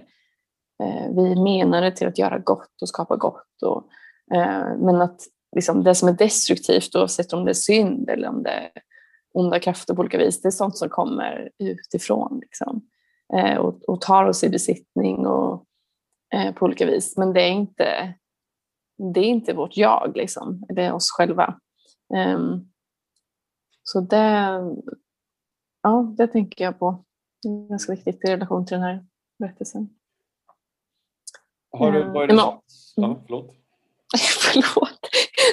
eh, 0.82 1.10
vi 1.16 1.42
menar 1.42 1.82
det 1.82 1.90
till 1.90 2.08
att 2.08 2.18
göra 2.18 2.38
gott 2.38 2.82
och 2.82 2.88
skapa 2.88 3.16
gott. 3.16 3.62
Och, 3.62 3.88
eh, 4.36 4.76
men 4.78 5.02
att 5.02 5.20
liksom 5.56 5.84
det 5.84 5.94
som 5.94 6.08
är 6.08 6.12
destruktivt, 6.12 6.96
oavsett 6.96 7.32
om 7.32 7.44
det 7.44 7.50
är 7.50 7.54
synd 7.54 8.10
eller 8.10 8.28
om 8.28 8.42
det 8.42 8.50
är 8.50 8.70
onda 9.34 9.60
krafter 9.60 9.94
på 9.94 10.00
olika 10.00 10.18
vis, 10.18 10.42
det 10.42 10.48
är 10.48 10.50
sånt 10.50 10.76
som 10.76 10.88
kommer 10.88 11.50
utifrån 11.58 12.38
liksom. 12.40 12.88
eh, 13.34 13.56
och, 13.56 13.82
och, 13.88 14.00
tar 14.00 14.24
oss 14.24 14.44
i 14.44 14.48
besittning 14.48 15.26
och, 15.26 15.66
eh, 16.34 16.54
på 16.54 16.64
olika 16.64 16.86
vis. 16.86 17.16
Men 17.16 17.32
det 17.32 17.42
är 17.42 17.50
inte, 17.50 18.14
det 19.14 19.20
är 19.20 19.24
inte 19.24 19.52
vårt 19.52 19.76
jag, 19.76 20.12
liksom. 20.16 20.64
det 20.68 20.82
är 20.82 20.92
oss 20.92 21.10
själva. 21.10 21.60
Um, 22.14 22.72
så 23.82 24.00
det, 24.00 24.60
ja, 25.82 26.14
det 26.16 26.26
tänker 26.26 26.64
jag 26.64 26.78
på. 26.78 27.04
Det 27.42 27.48
är 27.48 27.68
ganska 27.68 27.92
viktigt 27.92 28.24
i 28.24 28.30
relation 28.30 28.66
till 28.66 28.74
den 28.74 28.82
här 28.82 29.06
berättelsen. 29.38 29.88
Har 31.70 31.92
du 31.92 32.02
varit... 32.02 32.30
Um, 32.30 32.36
ja, 32.36 32.62
förlåt. 33.26 33.65
förlåt. 34.18 35.08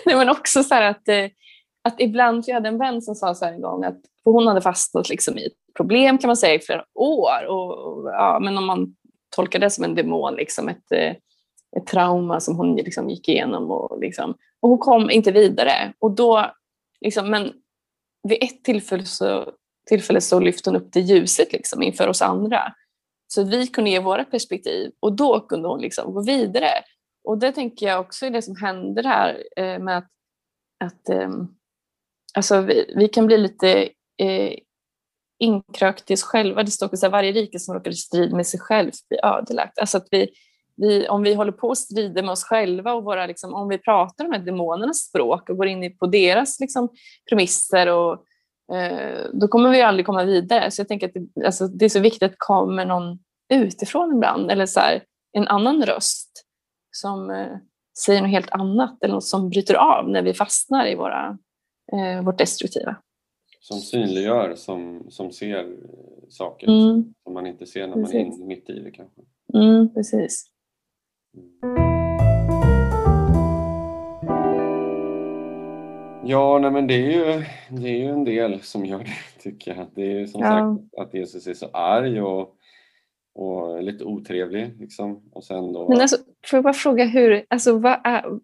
Nej, 0.06 0.16
men 0.16 0.30
också 0.30 0.63
så 0.63 0.76
att, 0.76 1.08
eh, 1.08 1.26
att 1.84 2.02
ibland, 2.02 2.44
jag 2.48 2.54
hade 2.54 2.70
en 2.70 2.78
vän 2.78 3.02
som 3.02 3.16
sa 3.16 3.36
så 3.36 3.46
här 3.46 3.54
en 3.54 3.62
gång 3.62 3.84
att 3.84 4.00
hon 4.24 4.48
hade 4.48 4.62
fastnat 4.62 5.10
liksom 5.10 5.38
i 5.38 5.46
ett 5.46 5.76
problem 5.78 6.18
kan 6.18 6.28
man 6.28 6.38
säga 6.38 6.54
i 6.54 6.60
flera 6.60 6.86
år. 6.94 7.46
Och, 7.48 8.10
ja, 8.10 8.39
men 8.42 8.58
om 8.58 8.66
man 8.66 8.96
tolkar 9.36 9.60
det 9.60 9.70
som 9.70 9.84
en 9.84 9.96
demon, 9.96 10.36
liksom 10.36 10.70
ett, 10.70 10.92
eh, 10.92 11.16
ett 11.78 11.88
trauma 11.88 12.39
som 12.39 12.56
hon 12.56 12.76
liksom 12.76 13.10
gick 13.10 13.30
igenom. 13.30 13.72
Och, 13.72 14.00
liksom, 14.00 14.36
och 14.60 14.70
hon 14.70 14.78
kom 14.78 15.10
inte 15.10 15.32
vidare. 15.32 15.94
Och 16.00 16.12
då, 16.12 16.52
liksom, 17.02 17.30
men 17.30 17.52
vid 18.24 18.44
ett 18.44 18.63
tillfälle 18.63 19.06
så, 19.06 19.52
tillfälle 19.89 20.22
så 20.22 20.39
lyfte 20.39 20.70
hon 20.70 20.78
upp 20.78 20.94
det 20.94 21.00
ljuset 21.00 21.54
liksom, 21.54 21.84
inför 21.84 22.08
oss 22.08 22.22
andra. 22.22 22.74
Så 23.28 23.44
vi 23.44 23.68
kunde 23.68 23.89
ge 23.89 24.00
våra 24.00 24.24
perspektiv 24.24 24.92
och 25.00 25.13
då 25.13 25.39
kunde 25.39 25.68
hon 25.68 25.82
liksom 25.82 26.13
gå 26.13 26.24
vidare. 26.24 26.70
Och 27.23 27.38
det 27.38 27.51
tänker 27.51 27.86
jag 27.86 27.99
också 27.99 28.25
är 28.25 28.29
det 28.29 28.41
som 28.41 28.55
händer 28.55 29.03
här 29.03 29.43
eh, 29.57 29.79
med 29.79 29.97
att, 29.97 30.09
att 30.83 31.09
eh, 31.09 31.29
alltså 32.33 32.62
vi, 32.62 32.93
vi, 32.95 33.07
kan 33.07 33.27
bli 33.27 33.38
lite 33.38 33.89
eh, 34.17 34.53
inkrökt 35.39 36.12
i 36.12 36.13
oss 36.13 36.23
själva. 36.23 36.63
Det 36.63 36.71
står 36.71 36.86
också 36.86 37.05
att 37.05 37.12
varje 37.12 37.31
rike 37.31 37.59
som 37.59 37.75
råkar 37.75 37.91
i 37.91 37.95
strid 37.95 38.33
med 38.33 38.47
sig 38.47 38.59
själv 38.59 38.91
blir 39.09 39.25
ödelagt. 39.25 39.79
Alltså 39.79 39.97
att 39.97 40.07
vi, 40.12 40.29
vi, 40.75 41.07
om 41.07 41.23
vi 41.23 41.33
håller 41.33 41.51
på 41.51 41.71
att 41.71 41.77
strida 41.77 42.21
med 42.21 42.31
oss 42.31 42.43
själva 42.43 42.93
och 42.93 43.03
våra, 43.03 43.25
liksom, 43.25 43.53
om 43.53 43.67
vi 43.69 43.77
pratar 43.77 44.25
om 44.25 44.45
demonernas 44.45 44.97
språk 44.97 45.49
och 45.49 45.57
går 45.57 45.67
in 45.67 45.97
på 45.97 46.05
deras 46.05 46.59
liksom, 46.59 46.89
premisser 47.29 47.88
och, 47.88 48.25
eh, 48.75 49.25
då 49.33 49.47
kommer 49.47 49.69
vi 49.69 49.81
aldrig 49.81 50.05
komma 50.05 50.23
vidare. 50.23 50.71
Så 50.71 50.79
jag 50.79 50.88
tänker 50.88 51.07
att 51.07 51.13
det, 51.13 51.45
alltså, 51.45 51.67
det 51.67 51.86
är 51.86 51.89
så 51.89 51.99
viktigt 51.99 52.23
att 52.23 52.31
det 52.31 52.38
kommer 52.39 52.86
någon 52.86 53.19
utifrån 53.53 54.15
ibland 54.15 54.51
eller 54.51 54.65
så 54.65 54.79
här, 54.79 55.03
en 55.33 55.47
annan 55.47 55.86
röst 55.86 56.45
som 56.95 57.29
eh, 57.29 57.58
säger 57.97 58.21
något 58.21 58.32
helt 58.32 58.51
annat 58.51 59.03
eller 59.03 59.13
något 59.13 59.23
som 59.23 59.49
bryter 59.49 59.75
av 59.75 60.10
när 60.10 60.21
vi 60.21 60.34
fastnar 60.34 60.88
i 60.88 60.95
våra, 60.95 61.38
eh, 61.91 62.25
vårt 62.25 62.38
destruktiva. 62.38 62.95
Som 63.60 63.79
synliggör, 63.79 64.56
som, 64.56 65.06
som 65.10 65.32
ser 65.32 65.77
saker 66.29 66.67
mm. 66.67 67.13
som 67.23 67.34
man 67.34 67.47
inte 67.47 67.65
ser 67.65 67.88
när 67.88 67.95
precis. 67.95 68.39
man 68.39 68.41
är 68.41 68.45
mitt 68.45 68.69
i 68.69 68.79
det 68.79 68.91
kanske. 68.91 69.21
Mm, 69.53 69.93
precis. 69.93 70.45
Ja, 76.25 76.60
nej, 76.60 76.71
men 76.71 76.88
det 76.88 76.93
är, 76.93 77.12
ju, 77.12 77.45
det 77.69 77.89
är 77.89 77.97
ju 77.97 78.10
en 78.10 78.23
del 78.23 78.62
som 78.62 78.86
gör 78.86 78.99
det 78.99 79.41
tycker 79.43 79.75
jag. 79.75 79.88
Det 79.95 80.01
är 80.01 80.19
ju 80.19 80.27
som 80.27 80.41
ja. 80.41 80.49
sagt 80.49 80.97
att 80.97 81.13
Jesus 81.13 81.47
är 81.47 81.53
så 81.53 81.67
arg 81.67 82.21
och 82.21 82.58
och 83.36 83.84
lite 83.84 84.03
otrevlig. 84.03 84.79
Liksom. 84.79 85.21
Och 85.32 85.43
sen 85.43 85.73
då... 85.73 85.89
Men 85.89 86.01
alltså, 86.01 86.17
får 86.45 86.58
jag 86.58 86.63
bara 86.63 86.73
fråga 86.73 87.06
hur, 87.06 87.45
alltså 87.49 87.77
vad 87.77 87.99
är, 88.03 88.39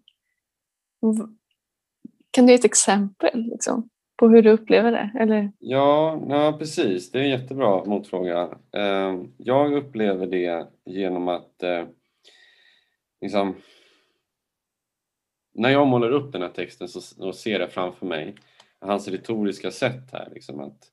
kan 2.30 2.46
du 2.46 2.52
ge 2.52 2.58
ett 2.58 2.64
exempel 2.64 3.44
liksom, 3.50 3.88
på 4.16 4.28
hur 4.28 4.42
du 4.42 4.50
upplever 4.50 4.92
det? 4.92 5.10
Eller? 5.20 5.52
Ja, 5.58 6.22
ja, 6.28 6.56
precis. 6.58 7.10
Det 7.10 7.18
är 7.18 7.22
en 7.22 7.30
jättebra 7.30 7.84
motfråga. 7.84 8.58
Ehm, 8.72 9.32
jag 9.36 9.72
upplever 9.72 10.26
det 10.26 10.66
genom 10.84 11.28
att 11.28 11.62
eh, 11.62 11.84
liksom, 13.20 13.56
när 15.54 15.70
jag 15.70 15.86
målar 15.86 16.10
upp 16.10 16.32
den 16.32 16.42
här 16.42 16.48
texten 16.48 16.88
så, 16.88 17.32
ser 17.32 17.58
det 17.58 17.68
framför 17.68 18.06
mig 18.06 18.34
hans 18.80 19.08
retoriska 19.08 19.70
sätt 19.70 20.12
här. 20.12 20.28
Liksom, 20.34 20.60
att 20.60 20.84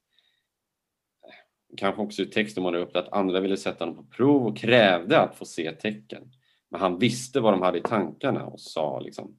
eh, 1.24 1.76
kanske 1.78 2.02
också 2.02 2.22
hur 2.22 2.30
texten 2.30 2.64
målade 2.64 2.84
upp 2.84 2.94
det, 2.94 3.00
att 3.00 3.14
andra 3.14 3.40
ville 3.40 3.58
sätta 3.58 3.86
honom 3.86 3.96
på 3.96 4.16
prov 4.16 4.48
och 4.48 4.58
krävde 4.58 5.20
att 5.20 5.36
få 5.36 5.46
se 5.46 5.72
tecken. 5.72 6.32
Men 6.72 6.82
han 6.82 7.00
visste 7.00 7.40
vad 7.40 7.54
de 7.54 7.62
hade 7.62 7.78
i 7.78 7.82
tankarna 7.82 8.46
och 8.46 8.60
sa 8.60 9.00
liksom 9.00 9.38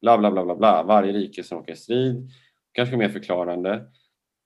bla 0.00 0.18
bla 0.18 0.30
bla 0.30 0.44
bla 0.44 0.56
bla, 0.56 0.82
varje 0.82 1.12
rike 1.12 1.42
som 1.42 1.58
åker 1.58 1.72
i 1.72 1.76
strid, 1.76 2.30
kanske 2.72 2.96
mer 2.96 3.08
förklarande. 3.08 3.84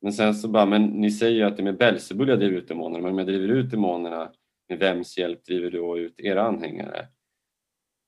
Men 0.03 0.13
sen 0.13 0.35
så 0.35 0.49
bara, 0.49 0.67
men 0.67 0.87
ni 0.87 1.11
säger 1.11 1.37
ju 1.37 1.43
att 1.43 1.57
det 1.57 1.63
är 1.63 1.65
med 1.65 1.79
Belsebul 1.79 2.29
jag 2.29 2.39
driver 2.39 2.57
ut 2.57 2.69
demonerna, 2.69 3.03
men 3.03 3.13
om 3.13 3.19
jag 3.19 3.27
driver 3.27 3.49
ut 3.49 3.71
demonerna, 3.71 4.33
med 4.69 4.79
vems 4.79 5.19
hjälp 5.19 5.45
driver 5.45 5.71
du 5.71 5.79
då 5.79 5.99
ut 5.99 6.21
era 6.21 6.43
anhängare? 6.43 7.07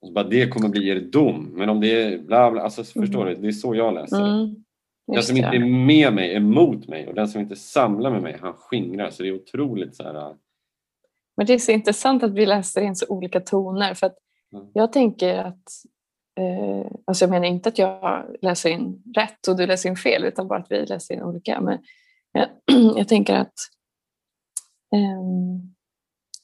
Och 0.01 0.09
så 0.09 0.15
bara, 0.15 0.29
det 0.29 0.49
kommer 0.49 0.69
bli 0.69 0.89
er 0.89 1.01
dom, 1.01 1.51
men 1.53 1.69
om 1.69 1.81
det 1.81 2.03
är 2.03 2.19
bla 2.19 2.51
bla, 2.51 2.63
alltså 2.63 2.81
mm. 2.81 3.07
förstår 3.07 3.27
du, 3.27 3.35
det 3.35 3.49
är 3.49 3.53
så 3.53 3.75
jag 3.75 3.95
läser 3.95 4.21
det. 4.21 4.31
Mm. 4.31 4.65
Den 5.13 5.23
som 5.23 5.37
inte 5.37 5.49
är 5.49 5.87
med 5.87 6.15
mig 6.15 6.35
är 6.35 6.41
mot 6.41 6.89
mig 6.89 7.09
och 7.09 7.15
den 7.15 7.29
som 7.29 7.41
inte 7.41 7.57
samlar 7.57 8.11
med 8.11 8.23
mig 8.23 8.37
han 8.41 8.53
skingrar. 8.53 9.11
Så 9.11 9.23
det 9.23 9.29
är 9.29 9.35
otroligt 9.35 9.97
så 9.97 10.03
här... 10.03 10.37
Men 11.37 11.47
det 11.47 11.55
är 11.55 11.59
så 11.59 11.73
intressant 11.73 12.23
att 12.23 12.35
vi 12.35 12.47
läser 12.47 12.81
in 12.81 12.97
så 12.97 13.07
olika 13.09 13.41
toner 13.41 13.95
för 13.95 14.07
att 14.07 14.17
mm. 14.55 14.67
jag 14.75 14.93
tänker 14.93 15.39
att 15.39 15.69
eh, 16.41 16.91
alltså 17.05 17.25
jag 17.25 17.31
menar 17.31 17.47
inte 17.47 17.69
att 17.69 17.79
jag 17.79 18.25
läser 18.43 18.71
in 18.71 19.03
rätt 19.17 19.49
och 19.49 19.57
du 19.57 19.67
läser 19.67 19.89
in 19.89 19.97
fel 19.97 20.25
utan 20.25 20.49
bara 20.49 20.59
att 20.59 20.71
vi 20.71 20.87
läser 20.87 21.15
in 21.15 21.23
olika. 21.23 21.61
Men 21.61 21.79
jag, 22.33 22.49
jag 22.97 23.09
tänker 23.09 23.35
att 23.35 23.55
um, 24.95 25.75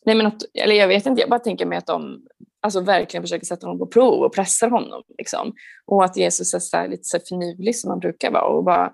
Nej, 0.07 0.15
men 0.15 0.27
att, 0.27 0.43
eller 0.55 0.75
jag 0.75 0.89
vet 0.89 1.07
inte, 1.07 1.21
jag 1.21 1.31
bara 1.31 1.41
tänker 1.41 1.67
mig 1.67 1.79
att 1.79 1.87
de 1.87 2.27
alltså, 2.61 2.81
verkligen 2.81 3.23
försöker 3.23 3.47
sätta 3.47 3.67
honom 3.67 3.79
på 3.79 3.87
prov 3.87 4.23
och 4.23 4.35
pressar 4.35 4.71
honom. 4.71 5.03
Liksom. 5.19 5.55
Och 5.87 6.05
att 6.05 6.17
Jesus 6.17 6.55
är 6.55 6.59
så 6.59 6.87
lite 6.87 7.05
så 7.05 7.19
finurlig 7.29 7.77
som 7.77 7.91
han 7.91 7.99
brukar 7.99 8.31
vara 8.31 8.45
och 8.45 8.65
bara 8.65 8.87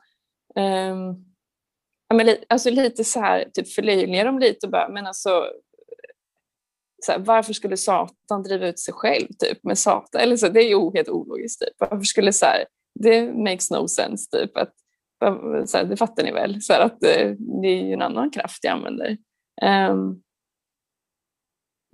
um, 0.56 1.24
ja, 2.08 2.16
men, 2.16 2.36
alltså, 2.48 2.70
lite 2.70 3.04
så 3.04 3.20
här, 3.20 3.44
typ 3.54 3.68
förlöjligar 3.68 4.24
dem 4.24 4.38
lite 4.38 4.66
och 4.66 4.72
bara, 4.72 4.88
men 4.88 5.06
alltså 5.06 5.46
så 7.06 7.12
här, 7.12 7.18
varför 7.18 7.52
skulle 7.52 7.76
Satan 7.76 8.42
driva 8.42 8.68
ut 8.68 8.78
sig 8.78 8.94
själv 8.94 9.26
typ 9.38 9.64
med 9.64 9.78
Satan? 9.78 10.20
Eller 10.20 10.36
så, 10.36 10.48
det 10.48 10.60
är 10.60 10.68
ju 10.68 10.90
helt 10.94 11.08
ologiskt. 11.08 11.60
Typ. 11.60 11.74
Varför 11.78 12.00
skulle 12.00 12.32
så 12.32 12.46
här, 12.46 12.64
det 12.94 13.32
makes 13.32 13.70
no 13.70 13.88
sense 13.88 14.30
typ. 14.30 14.56
Att, 14.56 14.74
så 15.66 15.78
här, 15.78 15.84
det 15.84 15.96
fattar 15.96 16.24
ni 16.24 16.32
väl? 16.32 16.62
Så 16.62 16.72
att 16.72 17.00
det, 17.00 17.36
det 17.62 17.68
är 17.68 17.82
ju 17.82 17.92
en 17.92 18.02
annan 18.02 18.30
kraft 18.30 18.64
jag 18.64 18.72
använder. 18.72 19.18
Um, 19.90 20.22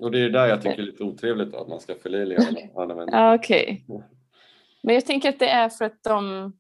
och 0.03 0.11
det 0.11 0.19
är 0.19 0.31
där 0.31 0.47
jag 0.47 0.63
tycker 0.63 0.77
det 0.77 0.83
är 0.83 0.87
lite 0.87 1.05
otrevligt 1.05 1.53
då, 1.53 1.59
att 1.59 1.69
man 1.69 1.81
ska 1.81 1.95
förlöjliga 1.95 2.39
alla 2.77 2.95
människor. 2.95 3.21
Ja. 3.21 3.35
Okay. 3.35 3.81
Men 4.83 4.95
jag 4.95 5.07
tänker 5.07 5.29
att 5.29 5.39
det 5.39 5.49
är 5.49 5.69
för 5.69 5.85
att 5.85 6.03
de 6.03 6.53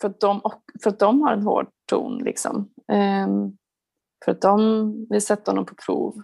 för 0.00 0.08
att 0.08 0.20
de, 0.20 0.40
för 0.82 0.90
att 0.90 0.98
de 0.98 1.22
har 1.22 1.32
en 1.32 1.42
hård 1.42 1.68
ton. 1.86 2.18
Liksom. 2.24 2.70
Um, 2.92 3.56
för 4.24 4.32
att 4.32 4.40
de 4.40 5.06
vill 5.10 5.22
sätta 5.22 5.50
honom 5.50 5.66
på 5.66 5.74
prov. 5.86 6.22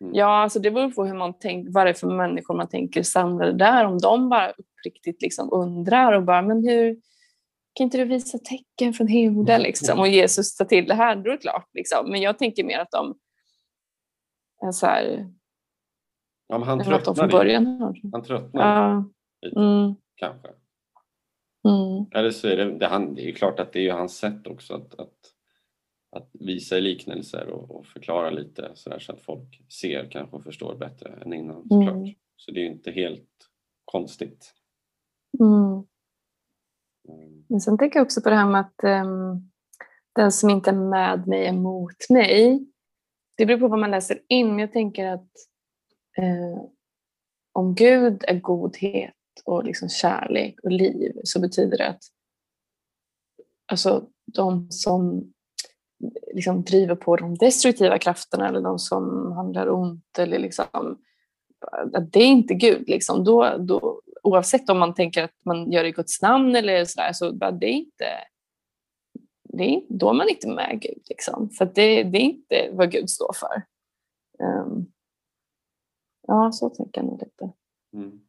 Mm. 0.00 0.14
Ja, 0.14 0.42
alltså 0.42 0.58
det 0.58 0.70
beror 0.70 0.90
på 0.90 1.04
hur 1.04 1.14
man 1.14 1.38
tänker, 1.38 1.72
vad 1.72 1.86
det 1.86 1.90
är 1.90 1.94
för 1.94 2.06
människor 2.06 2.56
man 2.56 2.68
tänker 2.68 3.02
samlade 3.02 3.52
där. 3.52 3.84
Om 3.84 3.98
de 3.98 4.28
bara 4.28 4.50
uppriktigt 4.50 5.22
liksom 5.22 5.52
undrar 5.52 6.12
och 6.12 6.22
bara, 6.22 6.42
men 6.42 6.68
hur 6.68 6.96
kan 7.72 7.84
inte 7.84 7.98
du 7.98 8.04
visa 8.04 8.38
tecken 8.38 8.92
från 8.92 9.06
himlen 9.06 9.62
liksom? 9.62 9.98
Och 9.98 10.08
Jesus 10.08 10.56
tar 10.56 10.64
till 10.64 10.86
det 10.86 10.94
här, 10.94 11.16
då 11.16 11.30
är 11.30 11.34
det 11.34 11.38
klart. 11.38 11.68
Liksom. 11.74 12.10
Men 12.10 12.20
jag 12.20 12.38
tänker 12.38 12.64
mer 12.64 12.78
att 12.78 12.90
de 12.90 13.18
är 14.66 14.72
så 14.72 14.86
här... 14.86 15.32
Ja, 16.48 16.64
han 16.64 16.84
tröttnar 16.84 17.14
från 17.14 17.28
början. 17.28 17.94
Han 18.12 18.22
tröttnar 18.22 18.90
ja. 18.90 19.04
lite, 19.42 19.60
mm. 19.60 19.94
kanske. 20.14 20.48
Mm. 21.68 22.06
Eller 22.14 22.30
så 22.30 22.48
är 22.48 22.56
det, 22.56 22.78
det, 22.78 22.86
han, 22.86 23.14
det 23.14 23.28
är 23.28 23.32
klart 23.32 23.60
att 23.60 23.72
det 23.72 23.88
är 23.88 23.92
hans 23.92 24.16
sätt 24.16 24.46
också 24.46 24.74
att, 24.74 25.00
att, 25.00 25.14
att 26.10 26.30
visa 26.32 26.78
liknelser 26.78 27.48
och, 27.48 27.70
och 27.70 27.86
förklara 27.86 28.30
lite 28.30 28.70
så, 28.74 28.90
där, 28.90 28.98
så 28.98 29.12
att 29.12 29.20
folk 29.20 29.62
ser 29.80 30.10
kanske 30.10 30.36
och 30.36 30.44
förstår 30.44 30.76
bättre 30.76 31.08
än 31.22 31.32
innan 31.32 31.62
såklart. 31.62 31.96
Mm. 31.96 32.14
Så 32.36 32.50
det 32.50 32.60
är 32.60 32.66
inte 32.66 32.90
helt 32.90 33.48
konstigt. 33.84 34.54
Mm. 35.40 35.84
mm. 37.08 37.44
Men 37.48 37.60
sen 37.60 37.78
tänker 37.78 37.98
jag 37.98 38.04
också 38.04 38.20
på 38.20 38.30
det 38.30 38.36
här 38.36 38.50
med 38.50 38.60
att 38.60 39.04
um, 39.06 39.50
den 40.14 40.32
som 40.32 40.50
inte 40.50 40.70
är 40.70 40.74
med 40.74 41.26
mig 41.26 41.46
är 41.46 41.52
mot 41.52 42.10
mig. 42.10 42.66
Det 43.36 43.46
beror 43.46 43.58
på 43.58 43.68
vad 43.68 43.78
man 43.78 43.90
läser 43.90 44.22
in, 44.28 44.48
men 44.48 44.58
jag 44.58 44.72
tänker 44.72 45.06
att 45.06 45.30
eh, 46.18 46.62
om 47.52 47.74
Gud 47.74 48.24
är 48.28 48.40
godhet 48.40 49.14
och 49.44 49.64
liksom 49.64 49.88
kärlek 49.88 50.60
och 50.62 50.70
liv 50.70 51.12
så 51.24 51.40
betyder 51.40 51.78
det 51.78 51.88
att 51.88 52.02
alltså, 53.66 54.08
de 54.34 54.70
som 54.70 55.32
liksom 56.34 56.62
driver 56.62 56.94
på 56.94 57.16
de 57.16 57.34
destruktiva 57.34 57.98
krafterna 57.98 58.48
eller 58.48 58.60
de 58.60 58.78
som 58.78 59.32
handlar 59.32 59.70
ont 59.70 60.18
eller 60.18 60.38
liksom, 60.38 60.98
att 61.92 62.12
det 62.12 62.20
är 62.20 62.26
inte 62.26 62.54
Gud. 62.54 62.88
Liksom. 62.88 63.24
Då, 63.24 63.56
då, 63.58 64.02
oavsett 64.22 64.70
om 64.70 64.78
man 64.78 64.94
tänker 64.94 65.24
att 65.24 65.44
man 65.44 65.72
gör 65.72 65.82
det 65.82 65.88
i 65.88 65.92
Guds 65.92 66.22
namn 66.22 66.56
eller 66.56 66.84
sådär, 66.84 67.12
så 67.12 67.32
bara, 67.32 67.50
det 67.50 67.66
är 67.66 67.72
inte 67.72 68.06
det 69.58 69.64
är, 69.64 69.82
då 69.88 70.10
är 70.10 70.14
man 70.14 70.28
inte 70.28 70.48
med 70.48 70.80
Gud. 70.80 71.02
Liksom. 71.08 71.50
För 71.50 71.64
det, 71.64 72.02
det, 72.02 72.18
är 72.18 72.22
inte 72.22 72.68
vad 72.72 72.92
Gud 72.92 73.10
står 73.10 73.32
för. 73.34 73.62
Um, 74.44 74.86
ja, 76.26 76.52
så 76.52 76.70
tänker 76.70 77.00
jag 77.00 77.06
nog 77.06 77.22
lite. 77.22 77.52
Mm. 77.92 78.20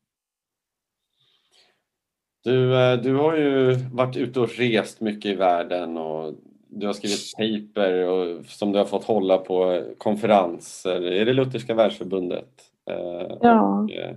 Du, 2.43 2.75
eh, 2.75 3.01
du 3.01 3.15
har 3.15 3.35
ju 3.35 3.73
varit 3.73 4.17
ute 4.17 4.39
och 4.39 4.49
rest 4.49 5.01
mycket 5.01 5.31
i 5.31 5.35
världen 5.35 5.97
och 5.97 6.33
du 6.69 6.85
har 6.85 6.93
skrivit 6.93 7.33
paper 7.37 8.07
och, 8.07 8.45
som 8.45 8.71
du 8.71 8.77
har 8.77 8.85
fått 8.85 9.03
hålla 9.03 9.37
på 9.37 9.83
konferenser. 9.97 11.01
Är 11.01 11.25
det 11.25 11.33
Lutherska 11.33 11.73
världsförbundet? 11.73 12.49
Eh, 12.89 13.37
ja. 13.41 13.87
Eh, 13.91 14.15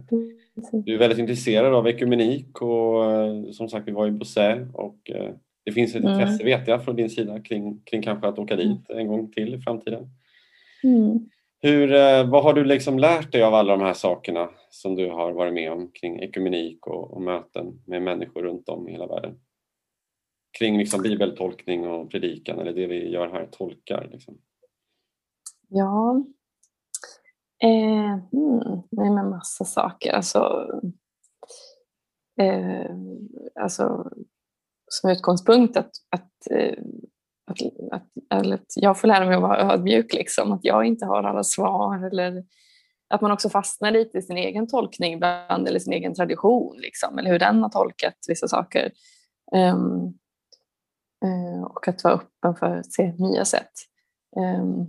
du 0.72 0.94
är 0.94 0.98
väldigt 0.98 1.18
intresserad 1.18 1.74
av 1.74 1.88
ekumenik 1.88 2.62
och 2.62 3.04
som 3.54 3.68
sagt 3.68 3.88
vi 3.88 3.92
var 3.92 4.06
i 4.06 4.10
Bosé 4.10 4.66
och 4.72 5.10
det 5.64 5.72
finns 5.72 5.94
ett 5.94 6.04
mm. 6.04 6.12
intresse 6.12 6.44
vet 6.44 6.68
jag 6.68 6.84
från 6.84 6.96
din 6.96 7.10
sida 7.10 7.40
kring, 7.40 7.80
kring 7.84 8.02
kanske 8.02 8.28
att 8.28 8.38
åka 8.38 8.56
dit 8.56 8.90
en 8.90 9.08
gång 9.08 9.30
till 9.30 9.54
i 9.54 9.60
framtiden. 9.60 10.10
Mm. 10.84 11.28
Hur, 11.62 11.92
eh, 11.92 12.30
vad 12.30 12.42
har 12.42 12.52
du 12.52 12.64
liksom 12.64 12.98
lärt 12.98 13.32
dig 13.32 13.42
av 13.42 13.54
alla 13.54 13.76
de 13.76 13.84
här 13.84 13.94
sakerna 13.94 14.48
som 14.70 14.94
du 14.94 15.10
har 15.10 15.32
varit 15.32 15.54
med 15.54 15.72
om 15.72 15.90
kring 16.00 16.20
ekumenik 16.20 16.86
och, 16.86 17.12
och 17.12 17.22
möten 17.22 17.82
med 17.86 18.02
människor 18.02 18.42
runt 18.42 18.68
om 18.68 18.88
i 18.88 18.92
hela 18.92 19.06
världen? 19.06 19.34
Kring 20.58 20.78
liksom 20.78 21.02
bibeltolkning 21.02 21.86
och 21.86 22.10
predikan 22.10 22.58
eller 22.58 22.72
det 22.72 22.86
vi 22.86 23.08
gör 23.08 23.28
här, 23.28 23.46
tolkar. 23.46 24.08
Liksom. 24.12 24.38
Ja, 25.68 26.24
eh, 27.62 28.12
mm, 28.12 28.82
nej 28.90 29.10
men 29.10 29.30
massa 29.30 29.64
saker. 29.64 30.12
Alltså, 30.12 30.68
eh, 32.40 32.90
alltså 33.60 34.10
som 34.86 35.10
utgångspunkt 35.10 35.76
att, 35.76 35.90
att, 36.10 36.50
eh, 36.50 36.78
att, 37.46 37.58
att, 37.92 38.06
att, 38.30 38.52
att, 38.52 38.66
jag 38.76 39.00
får 39.00 39.08
lära 39.08 39.26
mig 39.26 39.34
att 39.34 39.42
vara 39.42 39.72
ödmjuk, 39.72 40.14
liksom, 40.14 40.52
att 40.52 40.64
jag 40.64 40.84
inte 40.84 41.06
har 41.06 41.22
alla 41.22 41.44
svar 41.44 42.06
eller 42.06 42.44
att 43.14 43.20
man 43.20 43.32
också 43.32 43.48
fastnar 43.48 43.90
lite 43.90 44.18
i 44.18 44.22
sin 44.22 44.36
egen 44.36 44.66
tolkning 44.66 45.14
ibland 45.14 45.68
eller 45.68 45.78
sin 45.78 45.92
egen 45.92 46.14
tradition, 46.14 46.76
liksom, 46.80 47.18
eller 47.18 47.30
hur 47.30 47.38
den 47.38 47.62
har 47.62 47.68
tolkat 47.68 48.14
vissa 48.28 48.48
saker. 48.48 48.92
Um, 49.56 50.18
Eh, 51.22 51.62
och 51.62 51.88
att 51.88 52.04
vara 52.04 52.14
öppen 52.14 52.56
för 52.56 52.76
att 52.76 52.92
se 52.92 53.12
nya 53.12 53.44
sätt. 53.44 53.72
Ehm, 54.37 54.80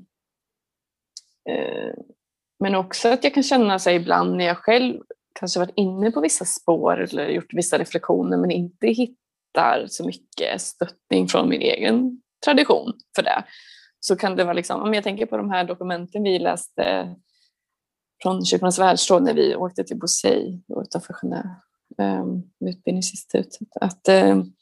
eh, 1.49 1.93
men 2.59 2.75
också 2.75 3.09
att 3.09 3.23
jag 3.23 3.33
kan 3.33 3.43
känna 3.43 3.79
sig 3.79 3.95
ibland 3.95 4.37
när 4.37 4.45
jag 4.45 4.57
själv 4.57 5.01
kanske 5.39 5.59
varit 5.59 5.73
inne 5.75 6.11
på 6.11 6.21
vissa 6.21 6.45
spår 6.45 7.01
eller 7.01 7.27
gjort 7.29 7.53
vissa 7.53 7.77
reflektioner 7.77 8.37
men 8.37 8.51
inte 8.51 8.87
hittar 8.87 9.85
så 9.87 10.05
mycket 10.05 10.61
stöttning 10.61 11.27
från 11.27 11.49
min 11.49 11.61
egen 11.61 12.21
tradition 12.45 12.93
för 13.15 13.23
det. 13.23 13.43
Så 13.99 14.15
kan 14.15 14.35
det 14.35 14.43
vara 14.43 14.53
liksom, 14.53 14.81
om 14.81 14.93
jag 14.93 15.03
tänker 15.03 15.25
på 15.25 15.37
de 15.37 15.49
här 15.49 15.63
dokumenten 15.63 16.23
vi 16.23 16.39
läste 16.39 17.15
från 18.23 18.45
Kyrkornas 18.45 18.79
världsråd 18.79 19.23
när 19.23 19.33
vi 19.33 19.55
åkte 19.55 19.83
till 19.83 19.99
Bosei 19.99 20.61
utanför 20.81 21.13
Genève, 21.13 21.55
um, 21.97 22.51
utbildningsinstitutet. 22.69 23.67
Att, 23.81 24.09
um, 24.09 24.53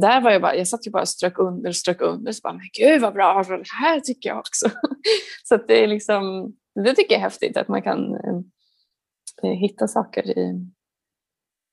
där 0.00 0.20
var 0.20 0.30
jag 0.30 0.42
bara, 0.42 0.54
jag 0.54 0.68
satt 0.68 0.86
ju 0.86 0.90
bara 0.90 1.02
och 1.02 1.08
strök 1.08 1.38
under 1.38 1.68
och 1.68 1.76
strök 1.76 2.00
under. 2.00 2.32
Så 2.32 2.40
bara, 2.42 2.52
men 2.52 2.68
gud 2.72 3.02
vad 3.02 3.12
bra, 3.12 3.42
det 3.42 3.64
här 3.82 4.00
tycker 4.00 4.28
jag 4.28 4.38
också. 4.38 4.70
så 5.44 5.54
att 5.54 5.68
det 5.68 5.84
är 5.84 5.86
liksom, 5.86 6.52
det 6.84 6.94
tycker 6.94 7.14
jag 7.14 7.20
är 7.20 7.24
häftigt 7.24 7.56
att 7.56 7.68
man 7.68 7.82
kan 7.82 8.14
eh, 8.14 9.50
hitta 9.50 9.88
saker 9.88 10.38
i, 10.38 10.66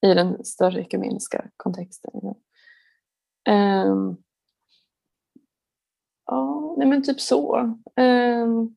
i 0.06 0.14
den 0.14 0.46
större 0.46 0.82
ekumeniska 0.82 1.50
kontexten. 1.58 2.12
Um, 3.50 4.18
ja, 6.26 6.76
nej 6.78 6.88
men 6.88 7.04
typ 7.04 7.22
så. 7.22 7.58
Um, 7.95 8.76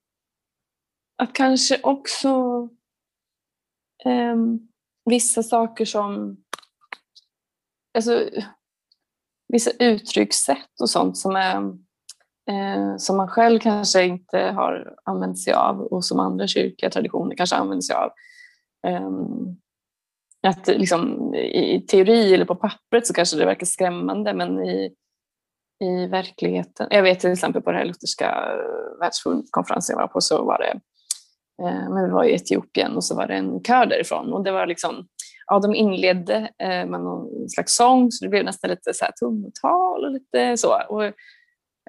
att 1.17 1.33
kanske 1.33 1.81
också 1.83 2.63
um, 4.05 4.69
vissa 5.05 5.43
saker 5.43 5.85
som 5.85 6.37
alltså, 7.95 8.31
vissa 9.49 9.71
uttryckssätt 9.79 10.81
och 10.81 10.91
sånt 10.91 11.17
som, 11.17 11.37
är, 11.37 11.57
eh, 12.51 12.97
som 12.97 13.17
man 13.17 13.29
själv 13.29 13.61
kanske 13.61 14.05
inte 14.05 14.39
har 14.39 14.95
använt 15.05 15.39
sig 15.39 15.53
av 15.53 15.81
och 15.81 16.05
som 16.05 16.21
andra 16.21 16.47
kyrkliga 16.47 16.91
traditioner 16.91 17.37
kanske 17.37 17.57
använder 17.57 17.83
sig 17.83 17.97
av. 17.97 18.11
Eh, 18.87 19.11
att 20.43 20.67
liksom, 20.67 21.35
i 21.35 21.81
teori 21.81 22.35
eller 22.35 22.45
på 22.45 22.55
pappret 22.55 23.07
så 23.07 23.15
kanske 23.15 23.37
det 23.37 23.45
verkar 23.45 23.67
skrämmande 23.67 24.35
men 24.35 24.65
i, 24.65 24.95
i 25.85 26.07
verkligheten, 26.07 26.87
jag 26.91 27.03
vet 27.03 27.21
till 27.21 27.33
exempel 27.33 27.63
på 27.63 27.71
den 27.71 27.79
här 27.79 27.87
lutherska 27.87 28.27
eh, 28.27 29.01
världskonferensen 29.01 29.95
jag 29.95 30.01
var 30.01 30.09
på 30.09 30.21
så 30.21 30.45
var 30.45 30.59
det, 30.59 30.81
eh, 31.65 31.91
men 31.91 32.05
vi 32.05 32.11
var 32.11 32.25
i 32.25 32.35
Etiopien 32.35 32.97
och 32.97 33.05
så 33.05 33.17
var 33.17 33.27
det 33.27 33.35
en 33.35 33.63
kör 33.63 33.87
därifrån 33.87 34.33
och 34.33 34.45
det 34.45 34.51
var 34.51 34.67
liksom, 34.67 35.07
ja 35.49 35.59
de 35.59 35.75
inledde 35.75 36.51
eh, 36.59 36.87
med 36.87 37.01
någon 37.01 37.49
slags 37.49 37.77
sång 37.77 38.11
så 38.11 38.25
det 38.25 38.29
blev 38.29 38.45
nästan 38.45 38.71
lite 38.71 38.95
så 38.95 39.05
här 39.05 39.13
tungotal 39.13 40.05
och 40.05 40.11
lite 40.11 40.57
så. 40.57 40.83
Och, 40.89 41.05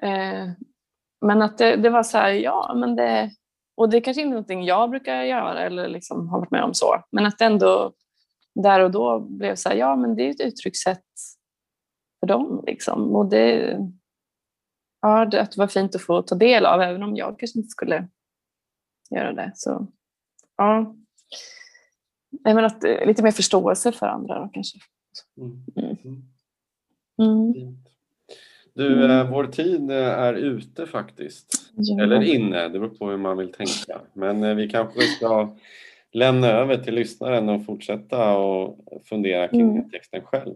eh, 0.06 0.50
men 1.20 1.42
att 1.42 1.58
det, 1.58 1.76
det, 1.76 1.90
var 1.90 2.02
så 2.02 2.18
här, 2.18 2.30
ja 2.30 2.74
men 2.76 2.96
det, 2.96 3.30
och 3.76 3.90
det 3.90 3.96
är 3.96 4.00
kanske 4.00 4.20
inte 4.20 4.28
är 4.28 4.34
någonting 4.34 4.64
jag 4.64 4.90
brukar 4.90 5.22
göra 5.22 5.66
eller 5.66 5.88
liksom 5.88 6.28
har 6.28 6.38
varit 6.38 6.50
med 6.50 6.64
om 6.64 6.74
så, 6.74 7.04
men 7.12 7.26
att 7.26 7.38
det 7.38 7.44
ändå 7.44 7.92
där 8.54 8.80
och 8.80 8.90
då 8.90 9.20
blev 9.20 9.54
så 9.54 9.68
här, 9.68 9.76
ja 9.76 9.96
men 9.96 10.16
det 10.16 10.22
är 10.22 10.30
ett 10.30 10.40
uttryckssätt 10.40 11.04
för 12.20 12.26
dem. 12.26 12.64
Liksom. 12.66 13.16
Och 13.16 13.26
det, 13.30 13.78
ja, 15.00 15.26
det, 15.26 15.42
att 15.42 15.52
det 15.52 15.60
var 15.60 15.66
fint 15.66 15.94
att 15.94 16.02
få 16.02 16.22
ta 16.22 16.34
del 16.34 16.66
av, 16.66 16.82
även 16.82 17.02
om 17.02 17.16
jag 17.16 17.38
kanske 17.38 17.58
inte 17.58 17.68
skulle 17.68 18.08
göra 19.10 19.32
det. 19.32 19.52
Så 19.54 19.86
ja, 20.56 20.94
jag 22.30 22.54
menar 22.54 22.66
att, 22.66 22.84
eh, 22.84 23.06
lite 23.06 23.22
mer 23.22 23.30
förståelse 23.30 23.92
för 23.92 24.06
andra 24.06 24.38
då, 24.38 24.50
kanske. 24.52 24.78
Mm. 25.38 25.64
Mm. 25.76 25.96
Mm. 27.18 27.62
mm. 27.62 27.76
Du, 28.74 29.04
eh, 29.04 29.20
mm. 29.20 29.32
vår 29.32 29.46
tid 29.46 29.90
eh, 29.90 29.96
är 29.96 30.34
ute 30.34 30.86
faktiskt. 30.86 31.72
Ja. 31.74 32.02
Eller 32.02 32.22
inne, 32.22 32.68
det 32.68 32.78
beror 32.78 32.94
på 32.94 33.10
hur 33.10 33.16
man 33.16 33.36
vill 33.36 33.52
tänka. 33.52 34.00
Men 34.12 34.56
vi 34.56 34.68
kanske 34.68 35.00
ska 35.00 35.56
lämna 36.12 36.46
över 36.46 36.76
till 36.76 36.94
lyssnaren 36.94 37.48
och 37.48 37.64
fortsätta 37.64 38.36
och 38.36 38.78
fundera 39.04 39.48
kring 39.48 39.76
mm. 39.76 39.90
texten 39.90 40.22
själv. 40.22 40.54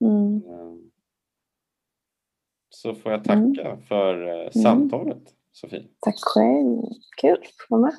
Mm. 0.00 0.34
Ehm, 0.36 0.90
så 2.70 2.94
får 2.94 3.12
jag 3.12 3.24
tacka 3.24 3.70
mm. 3.70 3.82
för 3.82 4.44
eh, 4.44 4.50
samtalet, 4.50 5.34
Sofie. 5.52 5.84
Tack 6.00 6.16
själv. 6.18 6.82
Kul 7.20 7.32
att 7.32 7.68
få 7.68 7.76
vara 7.76 7.80
med. 7.80 7.94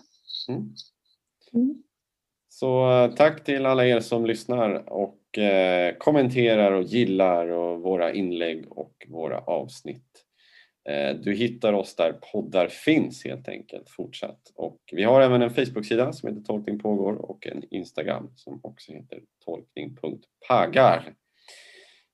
Så 2.60 2.92
eh, 2.92 3.12
tack 3.16 3.44
till 3.44 3.66
alla 3.66 3.86
er 3.86 4.00
som 4.00 4.26
lyssnar 4.26 4.90
och 4.90 5.38
eh, 5.38 5.96
kommenterar 5.98 6.72
och 6.72 6.84
gillar 6.84 7.48
och 7.48 7.82
våra 7.82 8.14
inlägg 8.14 8.72
och 8.72 9.06
våra 9.08 9.40
avsnitt. 9.40 10.26
Eh, 10.90 11.16
du 11.16 11.34
hittar 11.34 11.74
oss 11.74 11.96
där 11.96 12.14
poddar 12.32 12.68
finns 12.68 13.26
helt 13.26 13.50
enkelt 13.50 13.90
fortsatt. 13.90 14.40
Och 14.56 14.80
vi 14.92 15.04
har 15.04 15.22
även 15.22 15.42
en 15.42 15.50
Facebook-sida 15.50 16.14
som 16.14 16.30
heter 16.30 16.42
Tolkning 16.42 16.80
pågår 16.80 17.14
och 17.14 17.48
en 17.48 17.64
Instagram 17.72 18.32
som 18.36 18.60
också 18.64 18.92
heter 18.92 19.22
tolkning.pagar. 19.46 21.14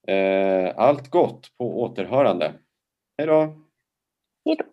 Eh, 0.07 0.73
allt 0.75 1.09
gott 1.09 1.57
på 1.57 1.81
återhörande. 1.81 2.53
Hej 3.17 3.27
då! 3.27 3.41
Hej 4.45 4.55
då! 4.55 4.72